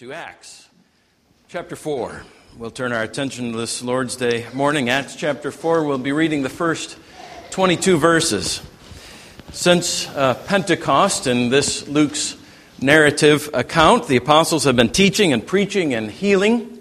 to 0.00 0.14
Acts 0.14 0.66
chapter 1.48 1.76
4. 1.76 2.22
We'll 2.56 2.70
turn 2.70 2.90
our 2.90 3.02
attention 3.02 3.52
to 3.52 3.58
this 3.58 3.82
Lord's 3.82 4.16
Day 4.16 4.46
morning. 4.54 4.88
Acts 4.88 5.14
chapter 5.14 5.50
4, 5.50 5.84
we'll 5.84 5.98
be 5.98 6.12
reading 6.12 6.42
the 6.42 6.48
first 6.48 6.96
22 7.50 7.98
verses. 7.98 8.62
Since 9.52 10.08
uh, 10.08 10.42
Pentecost, 10.46 11.26
in 11.26 11.50
this 11.50 11.86
Luke's 11.86 12.38
narrative 12.80 13.50
account, 13.52 14.08
the 14.08 14.16
apostles 14.16 14.64
have 14.64 14.74
been 14.74 14.88
teaching 14.88 15.34
and 15.34 15.46
preaching 15.46 15.92
and 15.92 16.10
healing, 16.10 16.80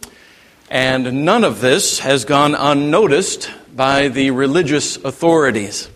and 0.70 1.25
none 1.25 1.43
of 1.43 1.59
this 1.59 1.99
has 1.99 2.23
gone 2.23 2.55
unnoticed 2.55 3.51
by 3.75 4.07
the 4.07 4.31
religious 4.31 4.95
authorities. 4.95 5.89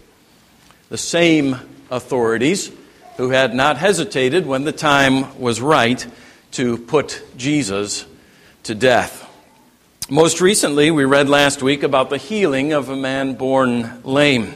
The 0.89 0.97
same 0.97 1.55
authorities 1.89 2.69
who 3.15 3.29
had 3.29 3.55
not 3.55 3.77
hesitated 3.77 4.45
when 4.45 4.65
the 4.65 4.73
time 4.73 5.39
was 5.39 5.61
right 5.61 6.05
to 6.53 6.77
put 6.77 7.23
Jesus 7.35 8.05
to 8.63 8.75
death. 8.75 9.29
Most 10.07 10.39
recently, 10.39 10.91
we 10.91 11.03
read 11.03 11.27
last 11.27 11.63
week 11.63 11.81
about 11.81 12.11
the 12.11 12.17
healing 12.17 12.73
of 12.73 12.89
a 12.89 12.95
man 12.95 13.33
born 13.33 14.01
lame. 14.03 14.53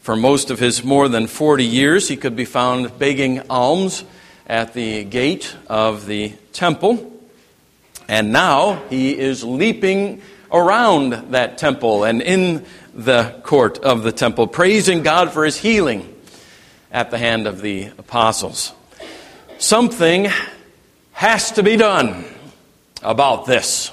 For 0.00 0.16
most 0.16 0.50
of 0.50 0.58
his 0.58 0.82
more 0.82 1.08
than 1.08 1.28
40 1.28 1.64
years, 1.64 2.08
he 2.08 2.16
could 2.16 2.34
be 2.34 2.44
found 2.44 2.98
begging 2.98 3.48
alms 3.48 4.02
at 4.46 4.74
the 4.74 5.04
gate 5.04 5.54
of 5.68 6.06
the 6.06 6.32
temple. 6.52 7.12
And 8.08 8.32
now 8.32 8.82
he 8.90 9.16
is 9.16 9.44
leaping 9.44 10.22
around 10.50 11.12
that 11.30 11.58
temple 11.58 12.02
and 12.02 12.20
in 12.20 12.66
the 12.92 13.40
court 13.44 13.78
of 13.78 14.02
the 14.02 14.10
temple, 14.10 14.48
praising 14.48 15.04
God 15.04 15.30
for 15.30 15.44
his 15.44 15.56
healing 15.56 16.12
at 16.90 17.12
the 17.12 17.18
hand 17.18 17.46
of 17.46 17.60
the 17.60 17.84
apostles. 17.98 18.72
Something 19.58 20.28
has 21.20 21.52
to 21.52 21.62
be 21.62 21.76
done 21.76 22.24
about 23.02 23.44
this, 23.44 23.92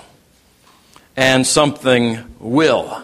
and 1.18 1.46
something 1.46 2.18
will. 2.40 3.04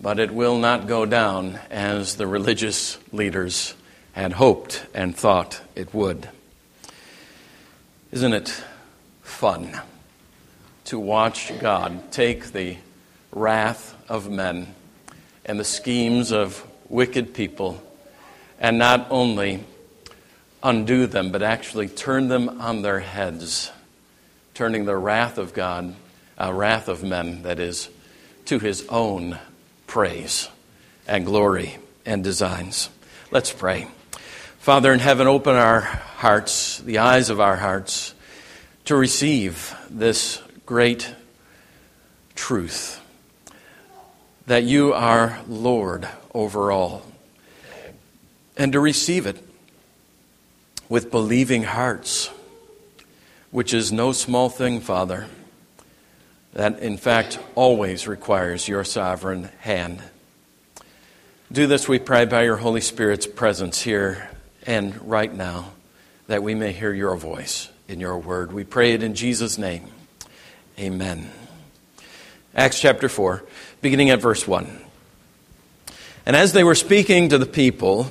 But 0.00 0.18
it 0.18 0.30
will 0.30 0.56
not 0.56 0.86
go 0.86 1.04
down 1.04 1.60
as 1.70 2.16
the 2.16 2.26
religious 2.26 2.96
leaders 3.12 3.74
had 4.12 4.32
hoped 4.32 4.86
and 4.94 5.14
thought 5.14 5.60
it 5.74 5.92
would. 5.92 6.26
Isn't 8.10 8.32
it 8.32 8.64
fun 9.20 9.78
to 10.86 10.98
watch 10.98 11.52
God 11.60 12.10
take 12.12 12.52
the 12.52 12.78
wrath 13.30 13.94
of 14.08 14.30
men 14.30 14.68
and 15.44 15.60
the 15.60 15.64
schemes 15.64 16.32
of 16.32 16.66
wicked 16.88 17.34
people 17.34 17.82
and 18.58 18.78
not 18.78 19.06
only 19.10 19.64
undo 20.64 21.06
them, 21.06 21.30
but 21.30 21.42
actually 21.42 21.86
turn 21.86 22.28
them 22.28 22.48
on 22.60 22.80
their 22.80 23.00
heads, 23.00 23.70
turning 24.54 24.86
the 24.86 24.96
wrath 24.96 25.36
of 25.36 25.52
God, 25.52 25.94
uh, 26.40 26.52
wrath 26.52 26.88
of 26.88 27.04
men, 27.04 27.42
that 27.42 27.60
is, 27.60 27.90
to 28.46 28.58
his 28.58 28.84
own 28.88 29.38
praise 29.86 30.48
and 31.06 31.26
glory 31.26 31.76
and 32.06 32.24
designs. 32.24 32.88
Let's 33.30 33.52
pray. 33.52 33.86
Father 34.58 34.92
in 34.92 35.00
heaven, 35.00 35.26
open 35.26 35.54
our 35.54 35.82
hearts, 35.82 36.78
the 36.78 36.98
eyes 36.98 37.28
of 37.28 37.40
our 37.40 37.56
hearts, 37.56 38.14
to 38.86 38.96
receive 38.96 39.76
this 39.90 40.40
great 40.64 41.14
truth 42.34 43.00
that 44.46 44.64
you 44.64 44.94
are 44.94 45.38
Lord 45.46 46.08
over 46.32 46.72
all, 46.72 47.02
and 48.56 48.72
to 48.72 48.80
receive 48.80 49.26
it 49.26 49.42
with 50.88 51.10
believing 51.10 51.62
hearts, 51.62 52.30
which 53.50 53.72
is 53.72 53.92
no 53.92 54.12
small 54.12 54.48
thing, 54.48 54.80
Father. 54.80 55.26
That, 56.52 56.78
in 56.78 56.96
fact, 56.96 57.38
always 57.54 58.06
requires 58.06 58.68
your 58.68 58.84
sovereign 58.84 59.50
hand. 59.60 60.02
Do 61.50 61.66
this, 61.66 61.88
we 61.88 61.98
pray, 61.98 62.24
by 62.24 62.44
your 62.44 62.56
Holy 62.56 62.80
Spirit's 62.80 63.26
presence 63.26 63.80
here 63.82 64.30
and 64.66 65.08
right 65.08 65.32
now, 65.32 65.72
that 66.26 66.42
we 66.42 66.54
may 66.54 66.72
hear 66.72 66.92
your 66.92 67.16
voice 67.16 67.68
in 67.88 68.00
your 68.00 68.18
word. 68.18 68.52
We 68.52 68.64
pray 68.64 68.92
it 68.92 69.02
in 69.02 69.14
Jesus' 69.14 69.58
name. 69.58 69.88
Amen. 70.78 71.30
Acts 72.54 72.80
chapter 72.80 73.08
4, 73.08 73.44
beginning 73.82 74.10
at 74.10 74.20
verse 74.20 74.46
1. 74.46 74.80
And 76.26 76.34
as 76.34 76.52
they 76.52 76.64
were 76.64 76.74
speaking 76.74 77.28
to 77.28 77.38
the 77.38 77.46
people, 77.46 78.10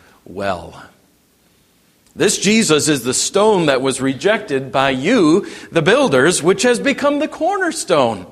well. 0.33 0.83
This 2.15 2.37
Jesus 2.37 2.87
is 2.87 3.03
the 3.03 3.13
stone 3.13 3.67
that 3.67 3.81
was 3.81 4.01
rejected 4.01 4.71
by 4.71 4.89
you, 4.89 5.47
the 5.71 5.81
builders, 5.81 6.43
which 6.43 6.63
has 6.63 6.79
become 6.79 7.19
the 7.19 7.27
cornerstone. 7.27 8.27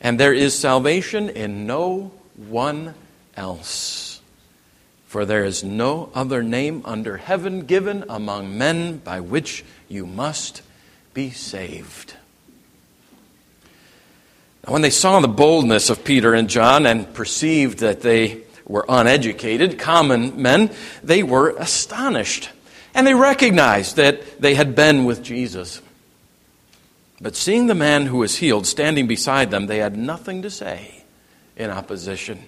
And 0.00 0.20
there 0.20 0.34
is 0.34 0.56
salvation 0.56 1.28
in 1.28 1.66
no 1.66 2.12
one 2.36 2.94
else. 3.36 4.20
For 5.06 5.24
there 5.24 5.44
is 5.44 5.64
no 5.64 6.10
other 6.14 6.42
name 6.42 6.82
under 6.84 7.16
heaven 7.16 7.66
given 7.66 8.04
among 8.08 8.56
men 8.58 8.98
by 8.98 9.20
which 9.20 9.64
you 9.88 10.06
must 10.06 10.62
be 11.14 11.30
saved. 11.30 12.14
Now, 14.66 14.72
when 14.72 14.82
they 14.82 14.90
saw 14.90 15.20
the 15.20 15.28
boldness 15.28 15.90
of 15.90 16.04
Peter 16.04 16.32
and 16.32 16.48
John 16.48 16.86
and 16.86 17.12
perceived 17.12 17.78
that 17.80 18.00
they 18.00 18.43
were 18.66 18.84
uneducated, 18.88 19.78
common 19.78 20.40
men, 20.40 20.70
they 21.02 21.22
were 21.22 21.50
astonished. 21.58 22.50
And 22.94 23.06
they 23.06 23.14
recognized 23.14 23.96
that 23.96 24.40
they 24.40 24.54
had 24.54 24.74
been 24.74 25.04
with 25.04 25.22
Jesus. 25.22 25.82
But 27.20 27.36
seeing 27.36 27.66
the 27.66 27.74
man 27.74 28.06
who 28.06 28.18
was 28.18 28.36
healed 28.36 28.66
standing 28.66 29.06
beside 29.06 29.50
them, 29.50 29.66
they 29.66 29.78
had 29.78 29.96
nothing 29.96 30.42
to 30.42 30.50
say 30.50 31.04
in 31.56 31.70
opposition. 31.70 32.42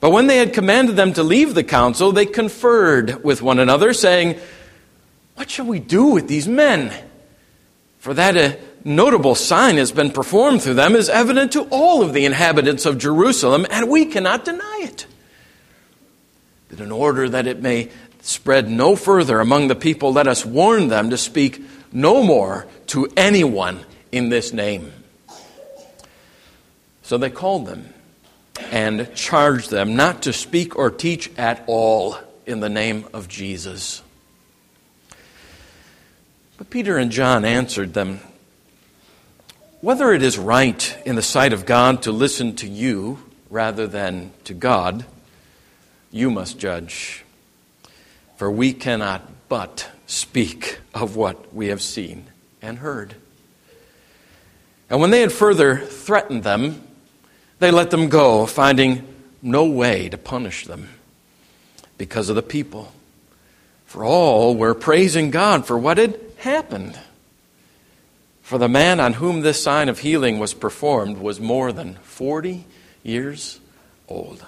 But 0.00 0.10
when 0.10 0.26
they 0.26 0.38
had 0.38 0.52
commanded 0.52 0.96
them 0.96 1.12
to 1.14 1.22
leave 1.22 1.54
the 1.54 1.64
council, 1.64 2.12
they 2.12 2.26
conferred 2.26 3.24
with 3.24 3.42
one 3.42 3.58
another, 3.58 3.92
saying, 3.92 4.38
What 5.34 5.50
shall 5.50 5.66
we 5.66 5.80
do 5.80 6.06
with 6.06 6.28
these 6.28 6.46
men? 6.46 6.92
For 8.06 8.14
that 8.14 8.36
a 8.36 8.56
notable 8.84 9.34
sign 9.34 9.78
has 9.78 9.90
been 9.90 10.12
performed 10.12 10.62
through 10.62 10.74
them 10.74 10.94
is 10.94 11.08
evident 11.08 11.50
to 11.54 11.62
all 11.72 12.02
of 12.02 12.12
the 12.12 12.24
inhabitants 12.24 12.86
of 12.86 12.98
Jerusalem, 12.98 13.66
and 13.68 13.88
we 13.88 14.06
cannot 14.06 14.44
deny 14.44 14.82
it. 14.84 15.08
But 16.68 16.78
in 16.78 16.92
order 16.92 17.28
that 17.28 17.48
it 17.48 17.60
may 17.60 17.90
spread 18.20 18.70
no 18.70 18.94
further 18.94 19.40
among 19.40 19.66
the 19.66 19.74
people, 19.74 20.12
let 20.12 20.28
us 20.28 20.46
warn 20.46 20.86
them 20.86 21.10
to 21.10 21.18
speak 21.18 21.60
no 21.90 22.22
more 22.22 22.68
to 22.86 23.08
anyone 23.16 23.80
in 24.12 24.28
this 24.28 24.52
name. 24.52 24.92
So 27.02 27.18
they 27.18 27.30
called 27.30 27.66
them 27.66 27.92
and 28.70 29.12
charged 29.16 29.70
them 29.70 29.96
not 29.96 30.22
to 30.22 30.32
speak 30.32 30.76
or 30.76 30.92
teach 30.92 31.28
at 31.36 31.64
all 31.66 32.18
in 32.46 32.60
the 32.60 32.68
name 32.68 33.08
of 33.12 33.26
Jesus. 33.26 34.00
But 36.58 36.70
Peter 36.70 36.96
and 36.96 37.10
John 37.10 37.44
answered 37.44 37.92
them 37.92 38.20
Whether 39.80 40.12
it 40.12 40.22
is 40.22 40.38
right 40.38 40.96
in 41.04 41.16
the 41.16 41.22
sight 41.22 41.52
of 41.52 41.66
God 41.66 42.02
to 42.02 42.12
listen 42.12 42.56
to 42.56 42.66
you 42.66 43.18
rather 43.50 43.86
than 43.86 44.32
to 44.44 44.54
God, 44.54 45.04
you 46.10 46.30
must 46.30 46.58
judge. 46.58 47.24
For 48.36 48.50
we 48.50 48.72
cannot 48.72 49.22
but 49.48 49.90
speak 50.06 50.78
of 50.94 51.16
what 51.16 51.54
we 51.54 51.68
have 51.68 51.82
seen 51.82 52.26
and 52.62 52.78
heard. 52.78 53.14
And 54.88 55.00
when 55.00 55.10
they 55.10 55.20
had 55.20 55.32
further 55.32 55.76
threatened 55.76 56.42
them, 56.42 56.82
they 57.58 57.70
let 57.70 57.90
them 57.90 58.08
go, 58.08 58.46
finding 58.46 59.06
no 59.42 59.64
way 59.66 60.08
to 60.08 60.18
punish 60.18 60.64
them 60.66 60.88
because 61.98 62.28
of 62.28 62.36
the 62.36 62.42
people. 62.42 62.92
For 63.86 64.04
all 64.04 64.54
were 64.54 64.74
praising 64.74 65.30
God 65.30 65.66
for 65.66 65.78
what 65.78 65.98
had 65.98 66.18
happened. 66.38 66.98
For 68.42 68.58
the 68.58 68.68
man 68.68 69.00
on 69.00 69.14
whom 69.14 69.40
this 69.40 69.62
sign 69.62 69.88
of 69.88 69.98
healing 69.98 70.38
was 70.38 70.54
performed 70.54 71.18
was 71.18 71.40
more 71.40 71.72
than 71.72 71.94
40 71.96 72.64
years 73.02 73.58
old. 74.08 74.44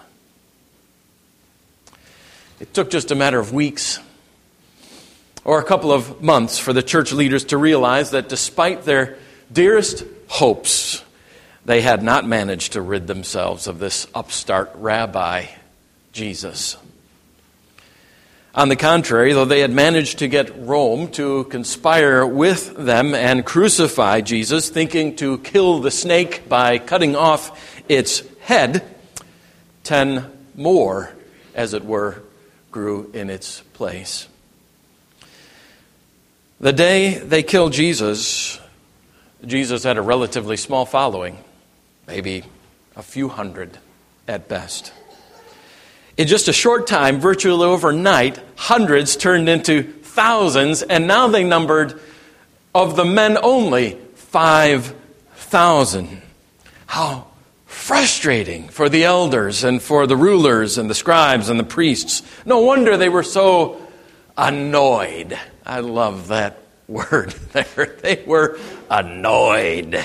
It 2.61 2.75
took 2.75 2.91
just 2.91 3.11
a 3.11 3.15
matter 3.15 3.39
of 3.39 3.53
weeks 3.53 3.99
or 5.45 5.59
a 5.59 5.65
couple 5.65 5.93
of 5.93 6.23
months 6.23 6.59
for 6.59 6.73
the 6.73 6.83
church 6.83 7.13
leaders 7.13 7.45
to 7.47 7.57
realize 7.57 8.11
that 8.11 8.29
despite 8.29 8.85
their 8.85 9.17
dearest 9.53 10.05
hopes, 10.29 11.03
they 11.65 11.81
had 11.81 12.03
not 12.03 12.27
managed 12.27 12.75
to 12.75 12.83
rid 12.83 13.07
themselves 13.07 13.67
of 13.67 13.79
this 13.79 14.07
upstart 14.15 14.71
rabbi, 14.75 15.47
Jesus. 16.13 16.77
On 18.55 18.69
the 18.69 18.77
contrary, 18.77 19.35
though 19.35 19.45
they 19.45 19.61
had 19.61 19.71
managed 19.71 20.19
to 20.19 20.29
get 20.29 20.57
Rome 20.59 21.09
to 21.13 21.45
conspire 21.45 22.27
with 22.27 22.75
them 22.77 23.15
and 23.15 23.45
crucify 23.45 24.23
Jesus, 24.23 24.71
thinking 24.71 25.17
to 25.17 25.39
kill 25.39 25.81
the 25.81 25.91
snake 25.91 26.49
by 26.49 26.79
cutting 26.79 27.15
off 27.15 27.83
its 27.89 28.23
head, 28.41 28.83
ten 29.85 30.31
more, 30.57 31.13
as 31.55 31.75
it 31.75 31.85
were, 31.85 32.23
grew 32.71 33.11
in 33.13 33.31
its 33.31 33.61
place. 33.75 34.29
The 36.59 36.73
day 36.73 37.19
they 37.19 37.43
killed 37.43 37.73
Jesus, 37.73 38.59
Jesus 39.47 39.85
had 39.85 39.99
a 39.99 40.03
relatively 40.03 40.57
small 40.57 40.87
following, 40.87 41.39
maybe 42.07 42.45
a 42.97 43.03
few 43.03 43.29
hundred 43.29 43.79
at 44.27 44.49
best. 44.49 44.93
In 46.19 46.27
just 46.27 46.49
a 46.49 46.53
short 46.53 46.89
time, 46.89 47.21
virtually 47.21 47.65
overnight, 47.65 48.41
hundreds 48.57 49.17
turned 49.17 49.49
into 49.49 49.85
thousands, 49.85 50.83
and 50.83 51.07
now 51.07 51.29
they 51.29 51.45
numbered, 51.45 52.01
of 52.75 52.97
the 52.97 53.05
men 53.05 53.39
only, 53.41 53.97
5,000. 54.17 56.23
How 56.87 57.29
frustrating 57.67 58.69
for 58.69 58.89
the 58.89 59.05
elders 59.05 59.63
and 59.63 59.81
for 59.81 60.09
the 60.09 60.17
rulers 60.17 60.77
and 60.77 60.91
the 60.91 60.95
scribes 60.95 61.49
and 61.49 61.61
the 61.61 61.65
priests. 61.65 62.23
No 62.45 62.59
wonder 62.59 62.97
they 62.97 63.09
were 63.09 63.23
so 63.23 63.81
annoyed. 64.37 65.39
I 65.65 65.81
love 65.81 66.29
that 66.29 66.59
word 66.89 67.31
there. 67.53 67.97
They 68.03 68.25
were 68.27 68.59
annoyed 68.91 70.05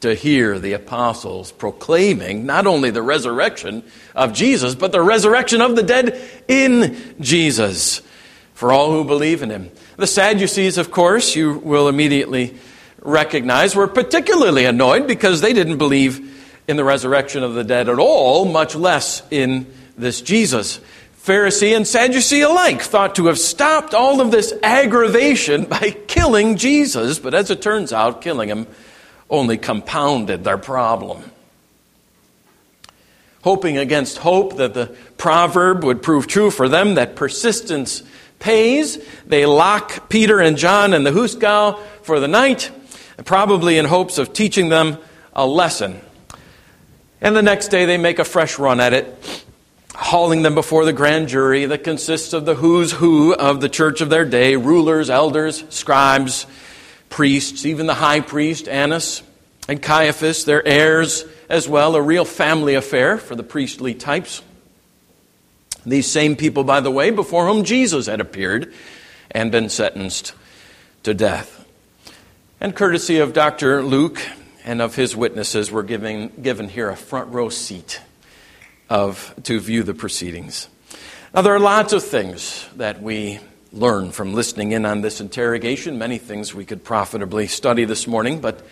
to 0.00 0.14
hear 0.14 0.58
the 0.58 0.72
apostles 0.72 1.52
proclaiming 1.52 2.46
not 2.46 2.66
only 2.66 2.90
the 2.90 3.02
resurrection 3.02 3.82
of 4.14 4.32
Jesus, 4.32 4.74
but 4.74 4.92
the 4.92 5.02
resurrection 5.02 5.60
of 5.60 5.76
the 5.76 5.82
dead 5.82 6.20
in 6.48 7.14
Jesus 7.20 8.02
for 8.54 8.72
all 8.72 8.92
who 8.92 9.04
believe 9.04 9.42
in 9.42 9.50
him. 9.50 9.70
The 9.96 10.06
Sadducees, 10.06 10.78
of 10.78 10.90
course, 10.90 11.34
you 11.34 11.58
will 11.58 11.88
immediately 11.88 12.58
recognize, 13.02 13.74
were 13.74 13.86
particularly 13.86 14.64
annoyed 14.64 15.06
because 15.06 15.40
they 15.40 15.52
didn't 15.52 15.78
believe 15.78 16.26
in 16.68 16.76
the 16.76 16.84
resurrection 16.84 17.42
of 17.42 17.54
the 17.54 17.64
dead 17.64 17.88
at 17.88 17.98
all, 17.98 18.44
much 18.44 18.74
less 18.74 19.22
in 19.30 19.66
this 19.96 20.20
Jesus. 20.20 20.80
Pharisee 21.22 21.76
and 21.76 21.86
Sadducee 21.86 22.40
alike 22.42 22.82
thought 22.82 23.14
to 23.16 23.26
have 23.26 23.38
stopped 23.38 23.92
all 23.92 24.20
of 24.20 24.30
this 24.30 24.54
aggravation 24.62 25.64
by 25.64 25.90
killing 26.06 26.56
Jesus, 26.56 27.18
but 27.18 27.34
as 27.34 27.50
it 27.50 27.60
turns 27.60 27.92
out, 27.92 28.22
killing 28.22 28.48
him 28.48 28.66
only 29.30 29.56
compounded 29.56 30.44
their 30.44 30.58
problem. 30.58 31.22
Hoping 33.42 33.78
against 33.78 34.18
hope 34.18 34.56
that 34.56 34.74
the 34.74 34.94
proverb 35.16 35.84
would 35.84 36.02
prove 36.02 36.26
true 36.26 36.50
for 36.50 36.68
them 36.68 36.94
that 36.94 37.16
persistence 37.16 38.02
pays, 38.38 38.98
they 39.26 39.46
lock 39.46 40.08
Peter 40.08 40.40
and 40.40 40.56
John 40.56 40.92
in 40.92 41.04
the 41.04 41.10
hoosegow 41.10 41.80
for 42.02 42.20
the 42.20 42.28
night, 42.28 42.70
probably 43.24 43.78
in 43.78 43.86
hopes 43.86 44.18
of 44.18 44.32
teaching 44.32 44.68
them 44.68 44.98
a 45.32 45.46
lesson. 45.46 46.00
And 47.20 47.36
the 47.36 47.42
next 47.42 47.68
day 47.68 47.84
they 47.86 47.98
make 47.98 48.18
a 48.18 48.24
fresh 48.24 48.58
run 48.58 48.80
at 48.80 48.92
it, 48.92 49.44
hauling 49.94 50.42
them 50.42 50.54
before 50.54 50.84
the 50.84 50.92
grand 50.92 51.28
jury 51.28 51.66
that 51.66 51.84
consists 51.84 52.32
of 52.32 52.46
the 52.46 52.54
who's 52.54 52.92
who 52.92 53.34
of 53.34 53.60
the 53.60 53.68
church 53.68 54.00
of 54.00 54.10
their 54.10 54.24
day 54.24 54.56
rulers, 54.56 55.10
elders, 55.10 55.64
scribes, 55.68 56.46
priests, 57.10 57.66
even 57.66 57.86
the 57.86 57.94
high 57.94 58.20
priest, 58.20 58.68
Annas, 58.68 59.22
and 59.68 59.82
Caiaphas, 59.82 60.44
their 60.44 60.66
heirs 60.66 61.24
as 61.50 61.68
well, 61.68 61.96
a 61.96 62.02
real 62.02 62.24
family 62.24 62.74
affair 62.74 63.18
for 63.18 63.36
the 63.36 63.42
priestly 63.42 63.92
types. 63.92 64.42
These 65.84 66.10
same 66.10 66.36
people, 66.36 66.64
by 66.64 66.80
the 66.80 66.90
way, 66.90 67.10
before 67.10 67.46
whom 67.46 67.64
Jesus 67.64 68.06
had 68.06 68.20
appeared 68.20 68.72
and 69.30 69.52
been 69.52 69.68
sentenced 69.68 70.32
to 71.02 71.12
death. 71.14 71.66
And 72.60 72.74
courtesy 72.74 73.18
of 73.18 73.32
Dr. 73.32 73.82
Luke 73.82 74.20
and 74.64 74.82
of 74.82 74.94
his 74.94 75.16
witnesses, 75.16 75.72
we're 75.72 75.82
giving, 75.82 76.28
given 76.42 76.68
here 76.68 76.90
a 76.90 76.96
front 76.96 77.32
row 77.32 77.48
seat 77.48 78.00
of, 78.88 79.34
to 79.44 79.58
view 79.58 79.82
the 79.82 79.94
proceedings. 79.94 80.68
Now, 81.34 81.42
there 81.42 81.54
are 81.54 81.60
lots 81.60 81.92
of 81.92 82.04
things 82.04 82.68
that 82.76 83.00
we 83.02 83.40
learn 83.72 84.10
from 84.10 84.34
listening 84.34 84.72
in 84.72 84.84
on 84.84 85.00
this 85.00 85.20
interrogation, 85.20 85.98
many 85.98 86.18
things 86.18 86.54
we 86.54 86.64
could 86.64 86.82
profitably 86.82 87.46
study 87.46 87.84
this 87.84 88.06
morning, 88.06 88.40
but 88.40 88.64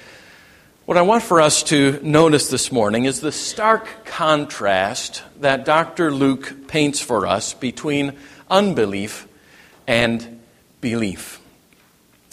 what 0.86 0.96
I 0.96 1.02
want 1.02 1.22
for 1.22 1.40
us 1.40 1.62
to 1.64 2.00
notice 2.02 2.48
this 2.48 2.72
morning 2.72 3.04
is 3.04 3.20
the 3.20 3.30
stark 3.30 4.06
contrast 4.06 5.22
that 5.40 5.64
Dr. 5.64 6.10
Luke 6.10 6.66
paints 6.66 6.98
for 6.98 7.26
us 7.26 7.52
between 7.52 8.16
unbelief 8.50 9.28
and 9.86 10.40
belief. 10.80 11.40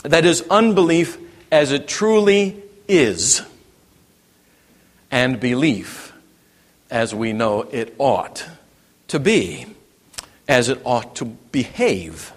That 0.03 0.25
is, 0.25 0.41
unbelief 0.49 1.17
as 1.51 1.71
it 1.71 1.87
truly 1.87 2.63
is, 2.87 3.41
and 5.11 5.39
belief 5.39 6.13
as 6.89 7.13
we 7.13 7.33
know 7.33 7.63
it 7.63 7.93
ought 7.97 8.47
to 9.09 9.19
be, 9.19 9.65
as 10.47 10.69
it 10.69 10.79
ought 10.85 11.15
to 11.17 11.25
behave 11.25 12.31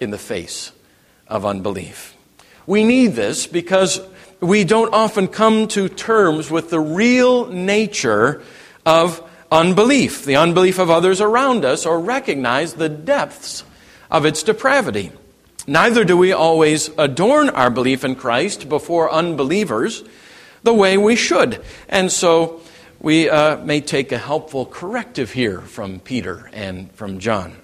in 0.00 0.10
the 0.10 0.18
face 0.18 0.72
of 1.28 1.46
unbelief. 1.46 2.16
We 2.66 2.84
need 2.84 3.08
this 3.08 3.46
because 3.46 4.00
we 4.40 4.64
don't 4.64 4.92
often 4.94 5.28
come 5.28 5.68
to 5.68 5.88
terms 5.88 6.50
with 6.50 6.70
the 6.70 6.80
real 6.80 7.46
nature 7.46 8.42
of 8.86 9.22
unbelief, 9.52 10.24
the 10.24 10.36
unbelief 10.36 10.78
of 10.78 10.90
others 10.90 11.20
around 11.20 11.64
us, 11.64 11.84
or 11.84 12.00
recognize 12.00 12.74
the 12.74 12.88
depths 12.88 13.64
of 14.10 14.24
its 14.24 14.42
depravity. 14.42 15.12
Neither 15.66 16.04
do 16.04 16.16
we 16.16 16.32
always 16.32 16.90
adorn 16.96 17.50
our 17.50 17.70
belief 17.70 18.04
in 18.04 18.14
Christ 18.14 18.68
before 18.68 19.12
unbelievers 19.12 20.02
the 20.62 20.74
way 20.74 20.96
we 20.96 21.16
should. 21.16 21.62
And 21.88 22.10
so 22.10 22.60
we 22.98 23.28
uh, 23.28 23.58
may 23.58 23.80
take 23.80 24.12
a 24.12 24.18
helpful 24.18 24.66
corrective 24.66 25.32
here 25.32 25.60
from 25.60 26.00
Peter 26.00 26.50
and 26.52 26.90
from 26.92 27.18
John 27.18 27.56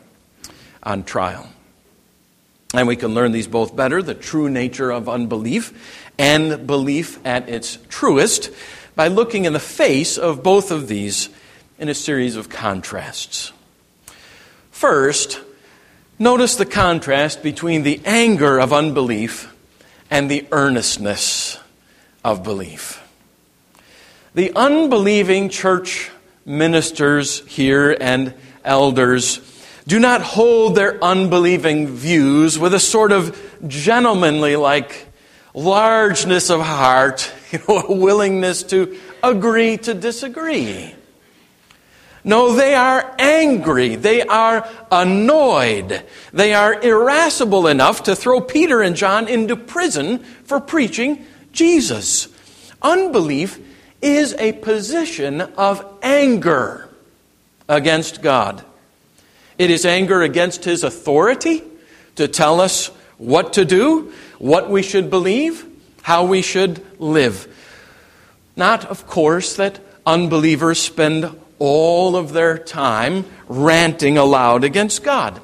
on 0.82 1.04
trial. 1.04 1.48
And 2.74 2.88
we 2.88 2.96
can 2.96 3.14
learn 3.14 3.32
these 3.32 3.46
both 3.46 3.76
better 3.76 4.02
the 4.02 4.14
true 4.14 4.50
nature 4.50 4.90
of 4.90 5.08
unbelief 5.08 6.10
and 6.18 6.66
belief 6.66 7.24
at 7.24 7.48
its 7.48 7.78
truest 7.88 8.50
by 8.94 9.08
looking 9.08 9.44
in 9.44 9.52
the 9.52 9.60
face 9.60 10.18
of 10.18 10.42
both 10.42 10.70
of 10.70 10.88
these 10.88 11.28
in 11.78 11.88
a 11.88 11.94
series 11.94 12.36
of 12.36 12.48
contrasts. 12.48 13.52
First, 14.70 15.40
notice 16.18 16.56
the 16.56 16.66
contrast 16.66 17.42
between 17.42 17.82
the 17.82 18.00
anger 18.04 18.58
of 18.58 18.72
unbelief 18.72 19.54
and 20.10 20.30
the 20.30 20.46
earnestness 20.50 21.58
of 22.24 22.42
belief. 22.42 23.02
The 24.34 24.52
unbelieving 24.54 25.48
church 25.48 26.10
ministers 26.44 27.46
here 27.46 27.96
and 28.00 28.34
elders 28.64 29.38
do 29.86 30.00
not 30.00 30.20
hold 30.22 30.74
their 30.74 31.02
unbelieving 31.02 31.88
views 31.88 32.58
with 32.58 32.74
a 32.74 32.80
sort 32.80 33.12
of 33.12 33.38
gentlemanly 33.66 34.56
like 34.56 35.06
largeness 35.54 36.50
of 36.50 36.60
heart, 36.60 37.32
you 37.50 37.60
know, 37.68 37.86
a 37.88 37.94
willingness 37.94 38.62
to 38.64 38.98
agree 39.22 39.76
to 39.78 39.94
disagree. 39.94 40.94
No, 42.24 42.52
they 42.54 42.74
are 42.74 43.14
angry. 43.20 43.94
They 43.94 44.20
are 44.22 44.68
annoyed. 44.90 46.02
They 46.32 46.54
are 46.54 46.74
irascible 46.74 47.68
enough 47.68 48.02
to 48.04 48.16
throw 48.16 48.40
Peter 48.40 48.82
and 48.82 48.96
John 48.96 49.28
into 49.28 49.54
prison 49.54 50.18
for 50.42 50.58
preaching 50.58 51.24
Jesus. 51.52 52.26
Unbelief 52.82 53.60
is 54.02 54.34
a 54.34 54.54
position 54.54 55.40
of 55.40 55.86
anger 56.02 56.88
against 57.68 58.22
God. 58.22 58.64
It 59.58 59.70
is 59.70 59.86
anger 59.86 60.22
against 60.22 60.64
His 60.64 60.84
authority 60.84 61.62
to 62.16 62.28
tell 62.28 62.60
us 62.60 62.88
what 63.18 63.54
to 63.54 63.64
do, 63.64 64.12
what 64.38 64.70
we 64.70 64.82
should 64.82 65.10
believe, 65.10 65.66
how 66.02 66.24
we 66.24 66.42
should 66.42 66.84
live. 67.00 67.48
Not, 68.54 68.84
of 68.86 69.06
course, 69.06 69.56
that 69.56 69.80
unbelievers 70.04 70.78
spend 70.78 71.30
all 71.58 72.16
of 72.16 72.32
their 72.32 72.58
time 72.58 73.24
ranting 73.48 74.18
aloud 74.18 74.64
against 74.64 75.02
God. 75.02 75.40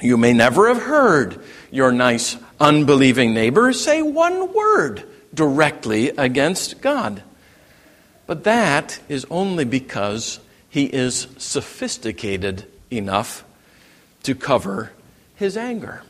You 0.00 0.16
may 0.16 0.32
never 0.32 0.68
have 0.68 0.82
heard 0.82 1.42
your 1.70 1.92
nice 1.92 2.36
unbelieving 2.60 3.34
neighbor 3.34 3.72
say 3.72 4.02
one 4.02 4.52
word 4.52 5.04
directly 5.32 6.10
against 6.10 6.80
God. 6.80 7.22
But 8.26 8.44
that 8.44 9.00
is 9.08 9.26
only 9.30 9.64
because 9.64 10.40
he 10.68 10.84
is 10.86 11.28
sophisticated 11.38 12.64
enough 12.98 13.44
to 14.24 14.34
cover 14.34 14.92
his 15.36 15.56
anger. 15.56 16.02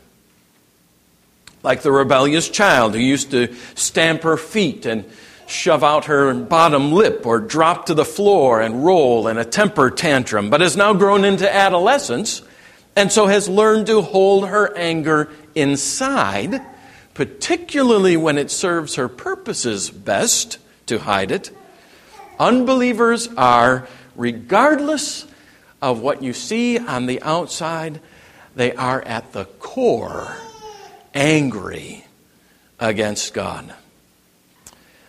Like 1.63 1.83
the 1.83 1.93
rebellious 1.93 2.49
child 2.49 2.95
who 2.95 3.01
used 3.01 3.31
to 3.31 3.55
stamp 3.75 4.23
her 4.23 4.37
feet 4.37 4.87
and 4.87 5.05
shove 5.47 5.85
out 5.85 6.07
her 6.07 6.33
bottom 6.35 6.93
lip 6.93 7.27
or 7.27 7.39
drop 7.41 7.87
to 7.87 7.95
the 7.95 8.05
floor 8.05 8.61
and 8.61 8.85
roll 8.85 9.29
in 9.29 9.39
a 9.39 9.45
temper 9.45 9.91
tantrum, 9.91 10.51
but 10.51 10.61
has 10.61 10.77
now 10.77 10.93
grown 10.95 11.25
into 11.25 11.53
adolescence 11.53 12.43
and 12.97 13.11
so 13.11 13.27
has 13.27 13.49
learned 13.49 13.87
to 13.87 14.03
hold 14.03 14.49
her 14.49 14.77
anger 14.77 15.29
inside, 15.55 16.63
particularly 17.13 18.17
when 18.17 18.39
it 18.39 18.51
serves 18.51 18.95
her 18.95 19.09
purposes 19.09 19.91
best 19.91 20.59
to 20.87 20.99
hide 20.99 21.31
it. 21.31 21.51
Unbelievers 22.39 23.29
are, 23.37 23.89
regardless 24.17 25.27
of 25.85 26.01
what 26.01 26.23
you 26.23 26.33
see 26.33 26.79
on 26.79 27.05
the 27.05 27.21
outside, 27.21 28.01
they 28.57 28.73
are 28.73 29.03
at 29.03 29.35
the 29.35 29.45
core 29.45 30.35
angry 31.13 32.07
against 32.81 33.35
God. 33.35 33.75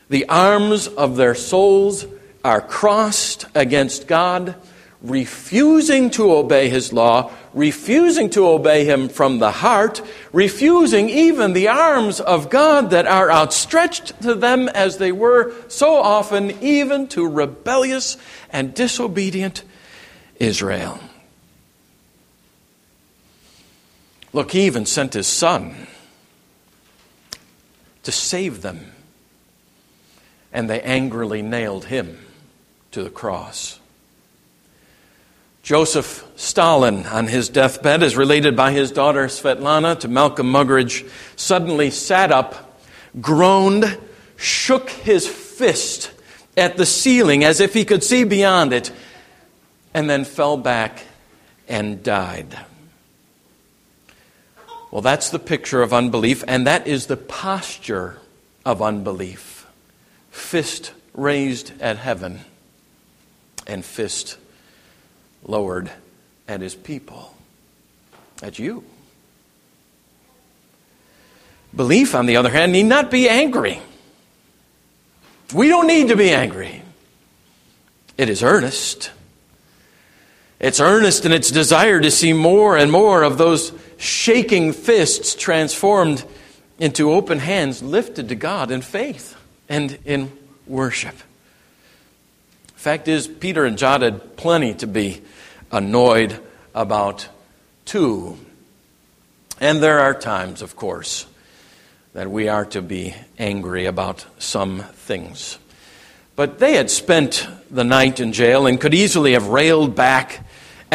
The 0.09 0.27
arms 0.27 0.89
of 0.89 1.15
their 1.15 1.33
souls 1.33 2.05
are 2.43 2.59
crossed 2.59 3.45
against 3.55 4.05
God, 4.05 4.55
refusing 5.01 6.09
to 6.09 6.33
obey 6.33 6.67
His 6.67 6.91
law, 6.91 7.31
refusing 7.53 8.29
to 8.31 8.45
obey 8.45 8.83
Him 8.83 9.07
from 9.07 9.39
the 9.39 9.51
heart, 9.51 10.01
refusing 10.33 11.09
even 11.09 11.53
the 11.53 11.69
arms 11.69 12.19
of 12.19 12.49
God 12.49 12.89
that 12.89 13.07
are 13.07 13.31
outstretched 13.31 14.21
to 14.23 14.35
them 14.35 14.67
as 14.67 14.97
they 14.97 15.13
were 15.13 15.53
so 15.69 15.95
often, 15.95 16.51
even 16.61 17.07
to 17.07 17.25
rebellious 17.25 18.17
and 18.51 18.73
disobedient 18.73 19.63
Israel. 20.39 20.99
Look, 24.33 24.51
He 24.51 24.65
even 24.65 24.85
sent 24.85 25.13
His 25.13 25.27
Son 25.27 25.87
to 28.03 28.11
save 28.11 28.61
them 28.61 28.91
and 30.55 30.69
they 30.69 30.81
angrily 30.81 31.41
nailed 31.41 31.85
him 31.85 32.17
to 32.91 33.03
the 33.03 33.09
cross. 33.09 33.77
Joseph 35.63 36.25
Stalin, 36.37 37.05
on 37.07 37.27
his 37.27 37.49
deathbed, 37.49 38.01
as 38.01 38.15
related 38.15 38.55
by 38.55 38.71
his 38.71 38.89
daughter 38.89 39.25
Svetlana 39.25 39.99
to 39.99 40.07
Malcolm 40.07 40.47
Muggeridge, 40.47 41.05
suddenly 41.35 41.91
sat 41.91 42.31
up, 42.31 42.79
groaned, 43.19 43.97
shook 44.37 44.89
his 44.89 45.27
fist 45.27 46.11
at 46.55 46.77
the 46.77 46.85
ceiling 46.85 47.43
as 47.43 47.59
if 47.59 47.73
he 47.73 47.83
could 47.83 48.03
see 48.03 48.23
beyond 48.23 48.71
it, 48.71 48.93
and 49.95 50.09
then 50.09 50.25
fell 50.25 50.57
back 50.57 51.05
and 51.69 52.03
died. 52.03 52.59
Well, 54.91 55.01
that's 55.01 55.29
the 55.29 55.39
picture 55.39 55.81
of 55.81 55.93
unbelief, 55.93 56.43
and 56.49 56.67
that 56.67 56.85
is 56.85 57.07
the 57.07 57.15
posture 57.15 58.17
of 58.65 58.81
unbelief 58.81 59.65
fist 60.31 60.91
raised 61.13 61.71
at 61.81 61.95
heaven 61.95 62.41
and 63.65 63.85
fist 63.85 64.37
lowered 65.45 65.89
at 66.45 66.59
his 66.59 66.75
people. 66.75 67.33
At 68.43 68.59
you. 68.59 68.83
Belief, 71.73 72.13
on 72.13 72.25
the 72.25 72.35
other 72.35 72.49
hand, 72.49 72.73
need 72.73 72.83
not 72.83 73.09
be 73.09 73.29
angry. 73.29 73.79
We 75.53 75.69
don't 75.69 75.87
need 75.87 76.09
to 76.09 76.17
be 76.17 76.31
angry. 76.31 76.81
It 78.17 78.27
is 78.27 78.43
earnest. 78.43 79.11
It's 80.65 80.79
earnest 80.79 81.25
in 81.25 81.31
its 81.31 81.51
desire 81.51 82.01
to 82.01 82.09
see 82.09 82.33
more 82.33 82.75
and 82.75 82.91
more 82.91 83.21
of 83.21 83.37
those 83.37 83.71
shaking 83.97 84.73
fists 84.73 85.35
transformed 85.35 86.25
into 86.79 87.11
open 87.11 87.37
hands 87.37 87.83
lifted 87.83 88.29
to 88.29 88.35
God 88.35 88.71
in 88.71 88.81
faith 88.81 89.37
and 89.69 89.95
in 90.05 90.31
worship. 90.65 91.13
Fact 92.73 93.07
is, 93.07 93.27
Peter 93.27 93.63
and 93.63 93.77
John 93.77 94.01
had 94.01 94.37
plenty 94.37 94.73
to 94.73 94.87
be 94.87 95.21
annoyed 95.71 96.39
about, 96.73 97.27
too. 97.85 98.35
And 99.61 99.83
there 99.83 99.99
are 99.99 100.15
times, 100.15 100.63
of 100.63 100.75
course, 100.75 101.27
that 102.13 102.31
we 102.31 102.49
are 102.49 102.65
to 102.65 102.81
be 102.81 103.13
angry 103.37 103.85
about 103.85 104.25
some 104.39 104.79
things. 104.79 105.59
But 106.35 106.57
they 106.57 106.73
had 106.73 106.89
spent 106.89 107.47
the 107.69 107.83
night 107.83 108.19
in 108.19 108.33
jail 108.33 108.65
and 108.65 108.81
could 108.81 108.95
easily 108.95 109.33
have 109.33 109.49
railed 109.49 109.95
back 109.95 110.41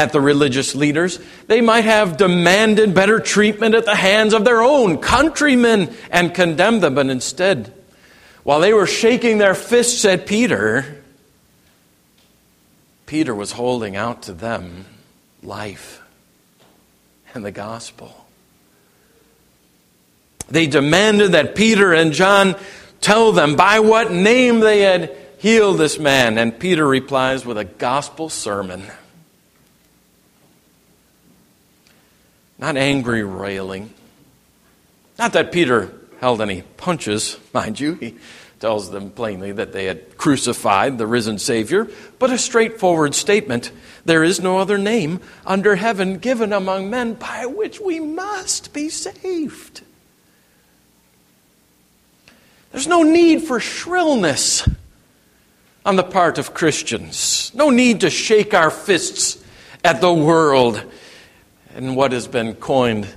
at 0.00 0.12
the 0.12 0.21
religious 0.21 0.75
leaders. 0.75 1.19
They 1.47 1.61
might 1.61 1.85
have 1.85 2.16
demanded 2.16 2.95
better 2.95 3.21
treatment 3.21 3.75
at 3.75 3.85
the 3.85 3.95
hands 3.95 4.33
of 4.33 4.47
their 4.47 4.62
own 4.62 4.97
countrymen 4.97 5.95
and 6.11 6.35
condemned 6.35 6.83
them, 6.83 6.95
but 6.95 7.09
instead, 7.09 7.71
while 8.42 8.61
they 8.61 8.73
were 8.73 8.87
shaking 8.87 9.37
their 9.37 9.54
fists 9.54 10.07
at 10.07 10.25
Peter, 10.25 11.02
Peter 13.04 13.35
was 13.35 13.52
holding 13.52 13.95
out 13.95 14.23
to 14.23 14.33
them 14.33 14.87
life 15.42 16.00
and 17.35 17.45
the 17.45 17.52
gospel. 17.52 18.26
They 20.49 20.66
demanded 20.66 21.33
that 21.33 21.54
Peter 21.54 21.92
and 21.92 22.14
John 22.14 22.57
tell 23.02 23.33
them 23.33 23.54
by 23.54 23.80
what 23.80 24.11
name 24.11 24.61
they 24.61 24.80
had 24.80 25.14
healed 25.37 25.76
this 25.76 25.99
man. 25.99 26.38
And 26.38 26.59
Peter 26.59 26.87
replies 26.87 27.45
with 27.45 27.59
a 27.59 27.64
gospel 27.64 28.30
sermon. 28.30 28.83
Not 32.60 32.76
angry 32.76 33.24
railing. 33.24 33.92
Not 35.18 35.32
that 35.32 35.50
Peter 35.50 35.90
held 36.20 36.42
any 36.42 36.62
punches, 36.76 37.38
mind 37.54 37.80
you. 37.80 37.94
He 37.94 38.16
tells 38.60 38.90
them 38.90 39.10
plainly 39.10 39.52
that 39.52 39.72
they 39.72 39.86
had 39.86 40.18
crucified 40.18 40.98
the 40.98 41.06
risen 41.06 41.38
Savior, 41.38 41.88
but 42.18 42.30
a 42.30 42.36
straightforward 42.36 43.14
statement 43.14 43.72
there 44.04 44.22
is 44.22 44.40
no 44.40 44.58
other 44.58 44.76
name 44.76 45.20
under 45.46 45.76
heaven 45.76 46.18
given 46.18 46.52
among 46.52 46.90
men 46.90 47.14
by 47.14 47.46
which 47.46 47.80
we 47.80 47.98
must 47.98 48.74
be 48.74 48.90
saved. 48.90 49.80
There's 52.72 52.86
no 52.86 53.02
need 53.02 53.42
for 53.42 53.60
shrillness 53.60 54.68
on 55.84 55.96
the 55.96 56.02
part 56.02 56.36
of 56.36 56.52
Christians, 56.52 57.50
no 57.54 57.70
need 57.70 58.02
to 58.02 58.10
shake 58.10 58.52
our 58.52 58.70
fists 58.70 59.42
at 59.82 60.02
the 60.02 60.12
world 60.12 60.84
and 61.74 61.96
what 61.96 62.12
has 62.12 62.26
been 62.26 62.54
coined 62.54 63.08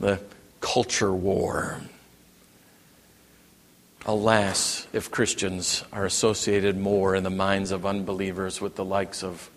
the 0.00 0.20
culture 0.60 1.12
war. 1.12 1.80
Alas, 4.04 4.86
if 4.92 5.10
Christians 5.10 5.82
are 5.92 6.04
associated 6.04 6.76
more 6.76 7.16
in 7.16 7.24
the 7.24 7.30
minds 7.30 7.72
of 7.72 7.84
unbelievers 7.84 8.60
with 8.60 8.76
the 8.76 8.84
likes 8.84 9.24
of 9.24 9.50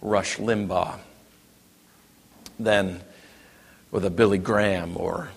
Rush 0.00 0.38
Limbaugh 0.38 0.98
than 2.58 3.00
with 3.90 4.04
a 4.04 4.10
Billy 4.10 4.38
Graham 4.38 4.96
or 4.96 5.30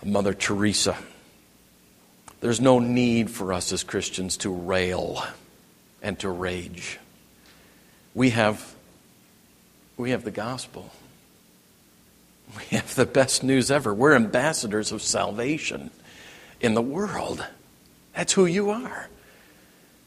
a 0.00 0.06
Mother 0.06 0.34
Teresa. 0.34 0.96
There's 2.40 2.60
no 2.60 2.80
need 2.80 3.30
for 3.30 3.52
us 3.52 3.72
as 3.72 3.84
Christians 3.84 4.36
to 4.38 4.50
rail 4.50 5.22
and 6.02 6.18
to 6.20 6.28
rage. 6.28 6.98
We 8.14 8.30
have 8.30 8.74
We 9.96 10.10
have 10.10 10.24
the 10.24 10.32
gospel. 10.32 10.90
We 12.56 12.76
have 12.76 12.94
the 12.94 13.06
best 13.06 13.42
news 13.42 13.70
ever. 13.70 13.94
We're 13.94 14.14
ambassadors 14.14 14.92
of 14.92 15.02
salvation 15.02 15.90
in 16.60 16.74
the 16.74 16.82
world. 16.82 17.44
That's 18.14 18.32
who 18.32 18.46
you 18.46 18.70
are. 18.70 19.08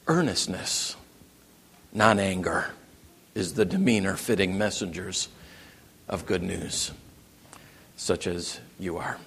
Earnestness, 0.06 0.96
non 1.92 2.18
anger, 2.18 2.66
is 3.34 3.54
the 3.54 3.64
demeanor 3.64 4.16
fitting 4.16 4.56
messengers 4.56 5.28
of 6.08 6.26
good 6.26 6.42
news, 6.42 6.92
such 7.96 8.26
as 8.26 8.60
you 8.78 8.96
are. 8.96 9.18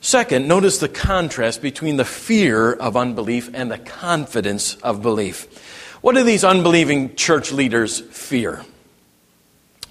Second, 0.00 0.48
notice 0.48 0.78
the 0.78 0.88
contrast 0.88 1.62
between 1.62 1.96
the 1.96 2.04
fear 2.04 2.72
of 2.72 2.96
unbelief 2.96 3.50
and 3.54 3.70
the 3.70 3.78
confidence 3.78 4.74
of 4.76 5.02
belief. 5.02 5.98
What 6.00 6.16
do 6.16 6.24
these 6.24 6.42
unbelieving 6.42 7.14
church 7.14 7.52
leaders 7.52 8.00
fear? 8.00 8.64